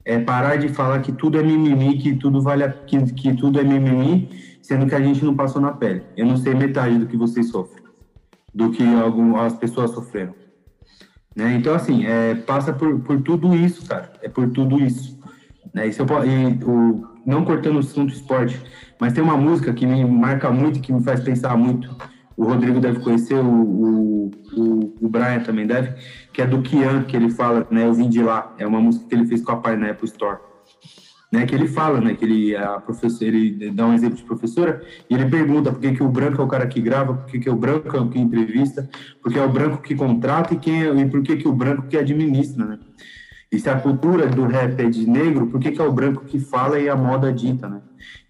É 0.06 0.20
parar 0.20 0.58
de 0.58 0.70
falar 0.70 1.02
que 1.02 1.12
tudo 1.12 1.40
é 1.40 1.44
mimimi, 1.44 1.98
que 1.98 2.16
tudo 2.16 2.42
vale, 2.42 2.64
a, 2.64 2.70
que, 2.70 3.02
que 3.14 3.34
tudo 3.36 3.60
é 3.60 3.64
mimimi, 3.64 4.30
sendo 4.62 4.86
que 4.86 4.94
a 4.94 5.02
gente 5.02 5.26
não 5.26 5.36
passou 5.36 5.62
na 5.62 5.72
pele. 5.72 6.04
Eu 6.16 6.26
não 6.28 6.38
sei 6.38 6.54
metade 6.54 7.00
do 7.00 7.08
que 7.08 7.18
vocês 7.18 7.50
sofrem, 7.50 7.84
do 8.54 8.70
que 8.70 8.84
algumas 8.96 9.54
pessoas 9.56 9.92
sofreram. 9.92 10.36
Né? 11.36 11.56
Então, 11.56 11.74
assim, 11.74 12.06
é, 12.06 12.36
passa 12.36 12.74
por, 12.74 13.00
por 13.00 13.22
tudo 13.22 13.56
isso, 13.56 13.88
cara. 13.88 14.12
É 14.22 14.30
por 14.30 14.50
tudo 14.50 14.80
isso. 14.80 15.21
Né? 15.74 15.88
E, 15.88 15.92
eu, 15.98 16.06
e 16.26 16.64
o, 16.64 17.08
não 17.26 17.46
cortando 17.46 17.76
o 17.76 17.80
assunto 17.80 18.14
esporte, 18.14 18.60
mas 19.00 19.14
tem 19.14 19.24
uma 19.24 19.38
música 19.38 19.74
que 19.74 19.86
me 19.86 20.04
marca 20.06 20.52
muito, 20.52 20.80
que 20.80 20.94
me 20.94 21.04
faz 21.04 21.22
pensar 21.22 21.58
muito. 21.58 21.96
O 22.36 22.46
Rodrigo 22.46 22.80
deve 22.80 23.00
conhecer, 23.00 23.36
o, 23.36 23.46
o, 23.46 24.32
o, 24.56 24.96
o 25.02 25.10
Brian 25.10 25.40
também 25.40 25.68
deve, 25.68 25.94
que 26.34 26.42
é 26.42 26.48
do 26.48 26.62
Kian, 26.62 27.04
que 27.04 27.16
ele 27.16 27.30
fala, 27.30 27.68
né? 27.70 27.86
Eu 27.86 27.94
vim 27.94 28.10
de 28.10 28.22
lá. 28.22 28.54
É 28.58 28.66
uma 28.66 28.80
música 28.80 29.06
que 29.08 29.16
ele 29.16 29.26
fez 29.26 29.42
com 29.42 29.52
a 29.52 29.58
pai 29.58 29.76
na 29.76 29.92
Apple 29.92 30.08
Store. 30.08 30.40
Né, 31.32 31.46
que 31.46 31.56
ele 31.56 31.66
fala, 31.66 32.02
né, 32.02 32.14
que 32.14 32.26
ele, 32.26 32.54
a 32.58 32.78
professora, 32.82 33.26
ele 33.26 33.72
dá 33.72 33.88
um 33.88 33.94
exemplo 33.94 34.18
de 34.18 34.24
professora 34.24 34.82
e 35.10 35.14
ele 35.14 35.30
pergunta 35.30 35.72
por 35.72 35.80
que, 35.80 35.94
que 35.94 36.04
o 36.04 36.10
branco 36.10 36.42
é 36.42 36.44
o 36.44 36.48
cara 36.48 36.68
que 36.68 36.82
grava, 36.82 37.14
por 37.14 37.26
que, 37.28 37.40
que 37.40 37.50
o 37.50 37.56
branco 37.56 37.96
é 37.96 38.02
o 38.02 38.10
que 38.10 38.20
entrevista, 38.20 38.90
por 39.24 39.32
que 39.32 39.40
é 39.40 39.42
o 39.42 39.48
branco 39.48 39.82
que 39.82 39.96
contrata 39.96 40.54
e, 40.54 40.58
quem 40.58 40.84
é, 40.84 40.94
e 40.94 41.10
por 41.10 41.22
que, 41.22 41.38
que 41.38 41.48
o 41.48 41.54
branco 41.54 41.88
que 41.88 41.98
administra, 41.98 42.66
né? 42.66 42.80
E 43.52 43.60
se 43.60 43.70
a 43.70 43.78
cultura 43.78 44.28
do 44.28 44.46
rap 44.46 44.80
é 44.80 44.90
de 44.90 45.08
negro, 45.10 45.48
por 45.48 45.60
que, 45.60 45.72
que 45.72 45.82
é 45.82 45.84
o 45.84 45.92
branco 45.92 46.24
que 46.24 46.40
fala 46.40 46.80
e 46.80 46.88
a 46.88 46.96
moda 46.96 47.34
dita, 47.34 47.68
né? 47.68 47.82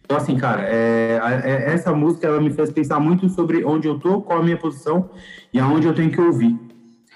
Então, 0.03 0.17
assim, 0.17 0.35
cara, 0.35 0.63
é, 0.63 1.21
é, 1.43 1.73
essa 1.73 1.93
música 1.93 2.27
ela 2.27 2.41
me 2.41 2.49
fez 2.49 2.69
pensar 2.71 2.99
muito 2.99 3.29
sobre 3.29 3.63
onde 3.63 3.87
eu 3.87 3.97
tô, 3.97 4.21
qual 4.21 4.39
a 4.39 4.43
minha 4.43 4.57
posição 4.57 5.09
e 5.53 5.59
aonde 5.59 5.87
eu 5.87 5.93
tenho 5.93 6.11
que 6.11 6.19
ouvir. 6.19 6.59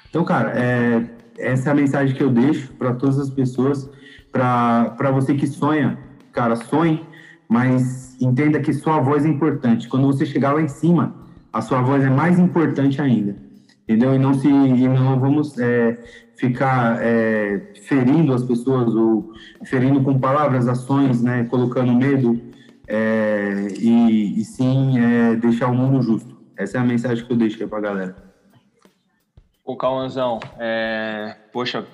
Então, 0.09 0.23
cara, 0.23 0.53
é, 0.55 1.03
essa 1.37 1.69
é 1.69 1.71
a 1.73 1.75
mensagem 1.75 2.15
que 2.15 2.23
eu 2.23 2.29
deixo 2.29 2.71
para 2.73 2.93
todas 2.93 3.19
as 3.19 3.29
pessoas, 3.29 3.89
para 4.31 5.11
você 5.11 5.33
que 5.33 5.47
sonha, 5.47 5.97
cara, 6.31 6.55
sonhe, 6.55 7.05
mas 7.49 8.15
entenda 8.21 8.59
que 8.61 8.71
sua 8.71 8.99
voz 8.99 9.25
é 9.25 9.27
importante. 9.27 9.89
Quando 9.89 10.07
você 10.07 10.25
chegar 10.25 10.53
lá 10.53 10.61
em 10.61 10.67
cima, 10.67 11.15
a 11.51 11.61
sua 11.61 11.81
voz 11.81 12.03
é 12.03 12.09
mais 12.09 12.39
importante 12.39 13.01
ainda, 13.01 13.35
entendeu? 13.87 14.15
E 14.15 14.19
não 14.19 14.33
se, 14.33 14.47
e 14.47 14.87
não 14.87 15.19
vamos 15.19 15.57
é, 15.57 15.97
ficar 16.35 16.99
é, 17.01 17.73
ferindo 17.83 18.33
as 18.33 18.43
pessoas 18.43 18.93
ou 18.93 19.31
ferindo 19.63 20.01
com 20.03 20.19
palavras, 20.19 20.67
ações, 20.67 21.21
né, 21.21 21.45
colocando 21.45 21.93
medo 21.93 22.41
é, 22.87 23.67
e, 23.79 24.39
e, 24.39 24.43
sim 24.43 24.99
é, 24.99 25.35
deixar 25.35 25.67
o 25.67 25.73
mundo 25.73 26.01
justo. 26.01 26.35
Essa 26.57 26.77
é 26.77 26.81
a 26.81 26.83
mensagem 26.83 27.25
que 27.25 27.31
eu 27.31 27.37
deixo 27.37 27.67
para 27.67 27.77
a 27.77 27.81
galera. 27.81 28.15
Ô, 29.63 29.75
Cauãzão, 29.75 30.39
é, 30.59 31.35
poxa, 31.51 31.85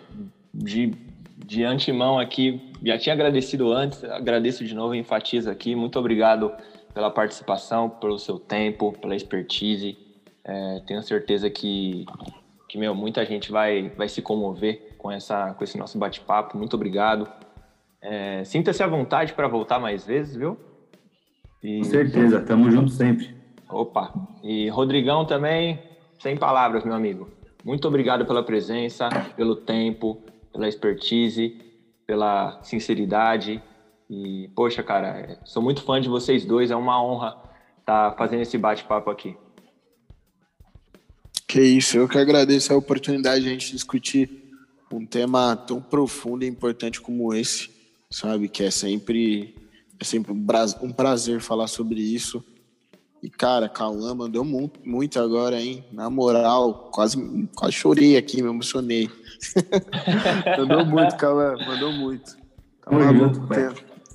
de, 0.53 0.93
de 1.37 1.63
antemão 1.63 2.19
aqui, 2.19 2.71
já 2.83 2.97
tinha 2.97 3.13
agradecido 3.13 3.71
antes, 3.71 4.03
agradeço 4.03 4.65
de 4.65 4.75
novo, 4.75 4.93
enfatizo 4.93 5.49
aqui, 5.49 5.75
muito 5.75 5.97
obrigado 5.97 6.51
pela 6.93 7.09
participação, 7.09 7.89
pelo 7.89 8.19
seu 8.19 8.37
tempo, 8.37 8.91
pela 8.99 9.15
expertise. 9.15 9.97
É, 10.43 10.81
tenho 10.85 11.01
certeza 11.03 11.49
que 11.49 12.05
que 12.71 12.77
meu, 12.77 12.95
muita 12.95 13.25
gente 13.25 13.51
vai, 13.51 13.89
vai 13.97 14.07
se 14.07 14.21
comover 14.21 14.95
com, 14.97 15.11
essa, 15.11 15.53
com 15.55 15.61
esse 15.61 15.77
nosso 15.77 15.97
bate-papo. 15.97 16.57
Muito 16.57 16.73
obrigado. 16.73 17.27
É, 18.01 18.45
Sinta-se 18.45 18.81
à 18.81 18.87
vontade 18.87 19.33
para 19.33 19.45
voltar 19.45 19.77
mais 19.77 20.05
vezes, 20.05 20.37
viu? 20.37 20.57
E... 21.61 21.79
Com 21.79 21.83
certeza, 21.83 22.39
tamo 22.39 22.71
junto 22.71 22.89
sempre. 22.89 23.35
Opa! 23.69 24.13
E 24.41 24.69
Rodrigão 24.69 25.25
também, 25.25 25.83
sem 26.17 26.37
palavras, 26.37 26.85
meu 26.85 26.93
amigo. 26.93 27.29
Muito 27.61 27.85
obrigado 27.89 28.25
pela 28.25 28.41
presença, 28.41 29.09
pelo 29.35 29.57
tempo, 29.57 30.21
pela 30.53 30.65
expertise, 30.69 31.59
pela 32.07 32.57
sinceridade. 32.63 33.61
E, 34.09 34.49
poxa, 34.55 34.81
cara, 34.81 35.37
sou 35.43 35.61
muito 35.61 35.83
fã 35.83 35.99
de 35.99 36.07
vocês 36.07 36.45
dois, 36.45 36.71
é 36.71 36.75
uma 36.77 37.03
honra 37.03 37.35
estar 37.81 38.11
tá 38.11 38.17
fazendo 38.17 38.43
esse 38.43 38.57
bate-papo 38.57 39.09
aqui. 39.09 39.35
Que 41.51 41.59
isso, 41.59 41.97
eu 41.97 42.07
que 42.07 42.17
agradeço 42.17 42.71
a 42.71 42.77
oportunidade 42.77 43.41
de 43.41 43.49
a 43.49 43.51
gente 43.51 43.73
discutir 43.73 44.29
um 44.89 45.05
tema 45.05 45.53
tão 45.53 45.81
profundo 45.81 46.45
e 46.45 46.47
importante 46.47 47.01
como 47.01 47.33
esse, 47.33 47.69
sabe? 48.09 48.47
Que 48.47 48.63
é 48.63 48.71
sempre, 48.71 49.53
é 49.99 50.03
sempre 50.05 50.31
um 50.31 50.93
prazer 50.93 51.41
falar 51.41 51.67
sobre 51.67 51.99
isso. 51.99 52.41
E, 53.21 53.29
cara, 53.29 53.67
Cauã 53.67 54.15
mandou 54.15 54.45
muito 54.45 55.19
agora, 55.19 55.59
hein? 55.59 55.83
Na 55.91 56.09
moral, 56.09 56.89
quase, 56.89 57.17
quase 57.53 57.73
chorei 57.73 58.15
aqui, 58.15 58.41
me 58.41 58.47
emocionei. 58.47 59.09
mandou 60.57 60.85
muito, 60.85 61.17
Cauã, 61.17 61.57
mandou 61.67 61.91
muito. 61.91 62.37
Tá 62.81 62.91
maluco, 62.91 63.45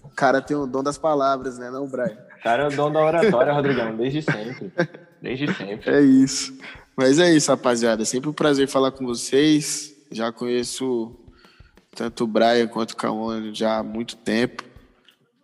o 0.03 0.09
cara 0.09 0.41
tem 0.41 0.57
o 0.57 0.67
dom 0.67 0.83
das 0.83 0.97
palavras, 0.97 1.59
né, 1.59 1.71
não, 1.71 1.87
Brian? 1.87 2.17
O 2.39 2.43
cara 2.43 2.63
é 2.63 2.69
o 2.69 2.75
dom 2.75 2.91
da 2.91 3.05
oratória, 3.05 3.53
Rodrigão, 3.53 3.95
desde 3.95 4.23
sempre. 4.23 4.73
Desde 5.21 5.53
sempre. 5.53 5.91
É 5.91 6.01
isso. 6.01 6.57
Mas 6.97 7.19
é 7.19 7.33
isso, 7.33 7.51
rapaziada. 7.51 8.03
É 8.03 8.05
sempre 8.07 8.31
um 8.31 8.33
prazer 8.33 8.67
falar 8.69 8.91
com 8.91 9.05
vocês. 9.05 9.95
Já 10.11 10.33
conheço 10.33 11.15
tanto 11.95 12.25
o 12.25 12.27
Brian 12.27 12.67
quanto 12.69 12.93
o 12.93 12.97
Cauã 12.97 13.53
já 13.53 13.79
há 13.79 13.83
muito 13.83 14.17
tempo. 14.17 14.65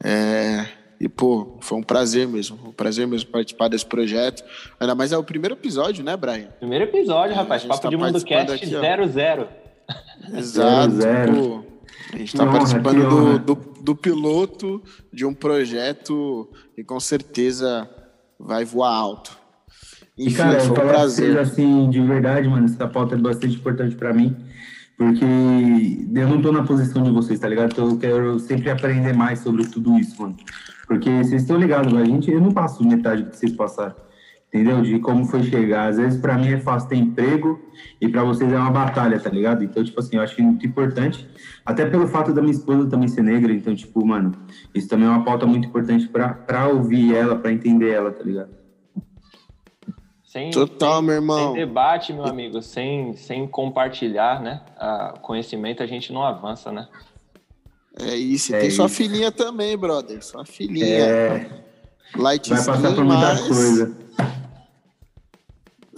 É... 0.02 0.66
E, 0.98 1.08
pô, 1.08 1.58
foi 1.60 1.78
um 1.78 1.82
prazer 1.82 2.28
mesmo. 2.28 2.58
Um 2.68 2.72
prazer 2.72 3.08
mesmo 3.08 3.28
participar 3.30 3.68
desse 3.68 3.84
projeto. 3.84 4.44
Ainda 4.78 4.94
mais 4.94 5.10
é 5.10 5.18
o 5.18 5.24
primeiro 5.24 5.54
episódio, 5.56 6.04
né, 6.04 6.16
Brian? 6.16 6.48
Primeiro 6.60 6.84
episódio, 6.84 7.34
rapaz. 7.34 7.64
Papo 7.64 7.82
tá 7.82 7.88
de 7.88 7.96
Mundo 7.96 8.24
Cast 8.24 8.64
00. 8.64 9.48
Exato. 10.32 10.94
Zero, 10.94 11.34
Pô, 11.34 11.64
a 12.12 12.16
gente 12.18 12.28
está 12.28 12.46
participando 12.46 13.08
do, 13.08 13.38
do, 13.38 13.54
do 13.82 13.96
piloto 13.96 14.80
de 15.12 15.26
um 15.26 15.34
projeto 15.34 16.48
que 16.76 16.84
com 16.84 17.00
certeza 17.00 17.90
vai 18.38 18.64
voar 18.64 18.94
alto. 18.94 19.41
Enfim, 20.22 20.30
e, 20.30 20.34
cara, 20.34 20.60
foi 20.60 20.70
um 20.70 20.88
prazer. 20.88 21.38
assim, 21.38 21.90
de 21.90 22.00
verdade, 22.00 22.48
mano, 22.48 22.64
essa 22.64 22.86
pauta 22.86 23.14
é 23.14 23.18
bastante 23.18 23.56
importante 23.56 23.96
para 23.96 24.12
mim, 24.12 24.36
porque 24.96 25.24
eu 25.24 26.28
não 26.28 26.40
tô 26.40 26.52
na 26.52 26.62
posição 26.62 27.02
de 27.02 27.10
vocês, 27.10 27.40
tá 27.40 27.48
ligado? 27.48 27.72
Então 27.72 27.90
eu 27.90 27.98
quero 27.98 28.38
sempre 28.38 28.70
aprender 28.70 29.12
mais 29.12 29.40
sobre 29.40 29.66
tudo 29.66 29.98
isso, 29.98 30.20
mano. 30.20 30.36
Porque 30.86 31.10
vocês 31.10 31.42
estão 31.42 31.58
ligados, 31.58 31.92
a 31.94 32.04
gente, 32.04 32.30
eu 32.30 32.40
não 32.40 32.52
passo 32.52 32.84
metade 32.84 33.22
do 33.22 33.30
que 33.30 33.36
vocês 33.36 33.52
passaram, 33.52 33.94
entendeu? 34.48 34.80
De 34.82 34.98
como 35.00 35.24
foi 35.24 35.42
chegar. 35.42 35.88
Às 35.88 35.96
vezes 35.96 36.20
para 36.20 36.38
mim 36.38 36.48
é 36.48 36.58
fácil 36.58 36.88
ter 36.88 36.96
emprego 36.96 37.60
e 38.00 38.08
para 38.08 38.22
vocês 38.22 38.52
é 38.52 38.58
uma 38.58 38.70
batalha, 38.70 39.18
tá 39.18 39.30
ligado? 39.30 39.64
Então, 39.64 39.82
tipo 39.82 39.98
assim, 39.98 40.16
eu 40.16 40.22
acho 40.22 40.40
muito 40.40 40.64
importante, 40.66 41.28
até 41.64 41.84
pelo 41.86 42.06
fato 42.06 42.32
da 42.32 42.40
minha 42.40 42.52
esposa 42.52 42.88
também 42.88 43.08
ser 43.08 43.22
negra, 43.22 43.52
então, 43.52 43.74
tipo, 43.74 44.04
mano, 44.06 44.32
isso 44.74 44.88
também 44.88 45.06
é 45.06 45.10
uma 45.10 45.24
pauta 45.24 45.46
muito 45.46 45.66
importante 45.66 46.08
para 46.08 46.68
ouvir 46.68 47.14
ela, 47.14 47.36
para 47.36 47.52
entender 47.52 47.90
ela, 47.90 48.12
tá 48.12 48.22
ligado? 48.22 48.61
Sem, 50.32 50.50
Total, 50.50 50.96
sem, 50.96 51.02
meu 51.04 51.14
irmão. 51.16 51.52
Sem 51.52 51.66
debate, 51.66 52.10
meu 52.10 52.24
amigo, 52.24 52.62
sem, 52.62 53.14
sem 53.16 53.46
compartilhar, 53.46 54.40
né? 54.40 54.62
A 54.78 55.12
conhecimento, 55.20 55.82
a 55.82 55.86
gente 55.86 56.10
não 56.10 56.22
avança, 56.22 56.72
né? 56.72 56.88
É 58.00 58.16
isso. 58.16 58.50
E 58.50 58.54
é 58.54 58.60
tem 58.60 58.68
isso. 58.68 58.76
sua 58.76 58.88
filhinha 58.88 59.30
também, 59.30 59.76
brother. 59.76 60.24
Sua 60.24 60.46
filhinha. 60.46 60.86
É... 60.86 61.50
Light 62.16 62.48
Vai 62.48 62.64
passar 62.64 62.94
por 62.94 63.04
muita 63.04 63.20
mas... 63.20 63.40
coisa. 63.42 63.94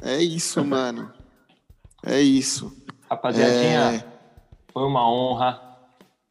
É 0.03 0.21
isso, 0.21 0.65
mano. 0.65 1.13
É 2.05 2.21
isso. 2.21 2.77
Rapaziadinha, 3.09 3.95
é... 3.95 4.05
foi 4.73 4.83
uma 4.83 5.09
honra. 5.09 5.63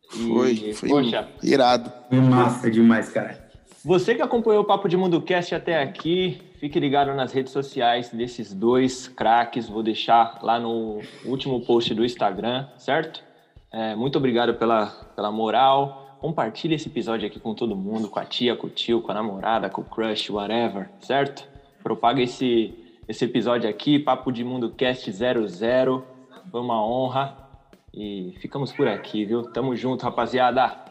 Foi, 0.10 0.52
e, 0.52 0.74
foi 0.74 0.89
poxa, 0.89 1.26
irado. 1.42 1.89
Foi 2.10 2.20
massa 2.20 2.70
demais, 2.70 3.08
cara. 3.08 3.50
Você 3.86 4.13
que 4.13 4.22
acompanhou 4.22 4.63
o 4.63 4.66
Papo 4.66 4.89
de 4.89 4.98
Mundo 4.98 5.22
Cast 5.22 5.56
até 5.56 5.82
aqui, 5.82 6.42
fique 6.63 6.80
ligado 6.80 7.13
nas 7.13 7.34
redes 7.34 7.52
sociais 7.52 8.10
desses 8.12 8.54
dois 8.54 9.10
craques. 9.10 9.67
Vou 9.67 9.84
deixar 9.84 10.39
lá 10.41 10.58
no 10.58 11.02
último 11.26 11.60
post 11.60 11.93
do 11.93 12.06
Instagram, 12.06 12.69
certo? 12.78 13.21
É, 13.69 13.93
muito 13.95 14.17
obrigado 14.17 14.54
pela, 14.54 14.86
pela 15.13 15.30
moral. 15.30 16.17
Compartilhe 16.21 16.76
esse 16.76 16.88
episódio 16.88 17.28
aqui 17.28 17.38
com 17.38 17.54
todo 17.54 17.76
mundo, 17.76 18.08
com 18.08 18.17
a 18.17 18.23
tia, 18.23 18.56
com 18.56 18.67
o 18.67 18.69
tio, 18.69 19.02
com 19.02 19.12
a 19.12 19.15
namorada, 19.15 19.69
com 19.69 19.82
o 19.82 19.84
crush, 19.84 20.30
whatever, 20.30 20.89
certo? 21.02 21.45
Propaga 21.84 22.21
esse, 22.21 22.73
esse 23.10 23.26
episódio 23.26 23.69
aqui, 23.69 23.99
Papo 23.99 24.32
de 24.32 24.45
Mundo 24.45 24.71
Cast 24.71 25.12
00. 25.12 26.02
Foi 26.49 26.62
uma 26.62 26.82
honra. 26.82 27.36
E 27.93 28.36
ficamos 28.39 28.71
por 28.71 28.88
aqui, 28.88 29.26
viu? 29.26 29.43
Tamo 29.52 29.76
junto, 29.76 30.04
rapaziada. 30.04 30.83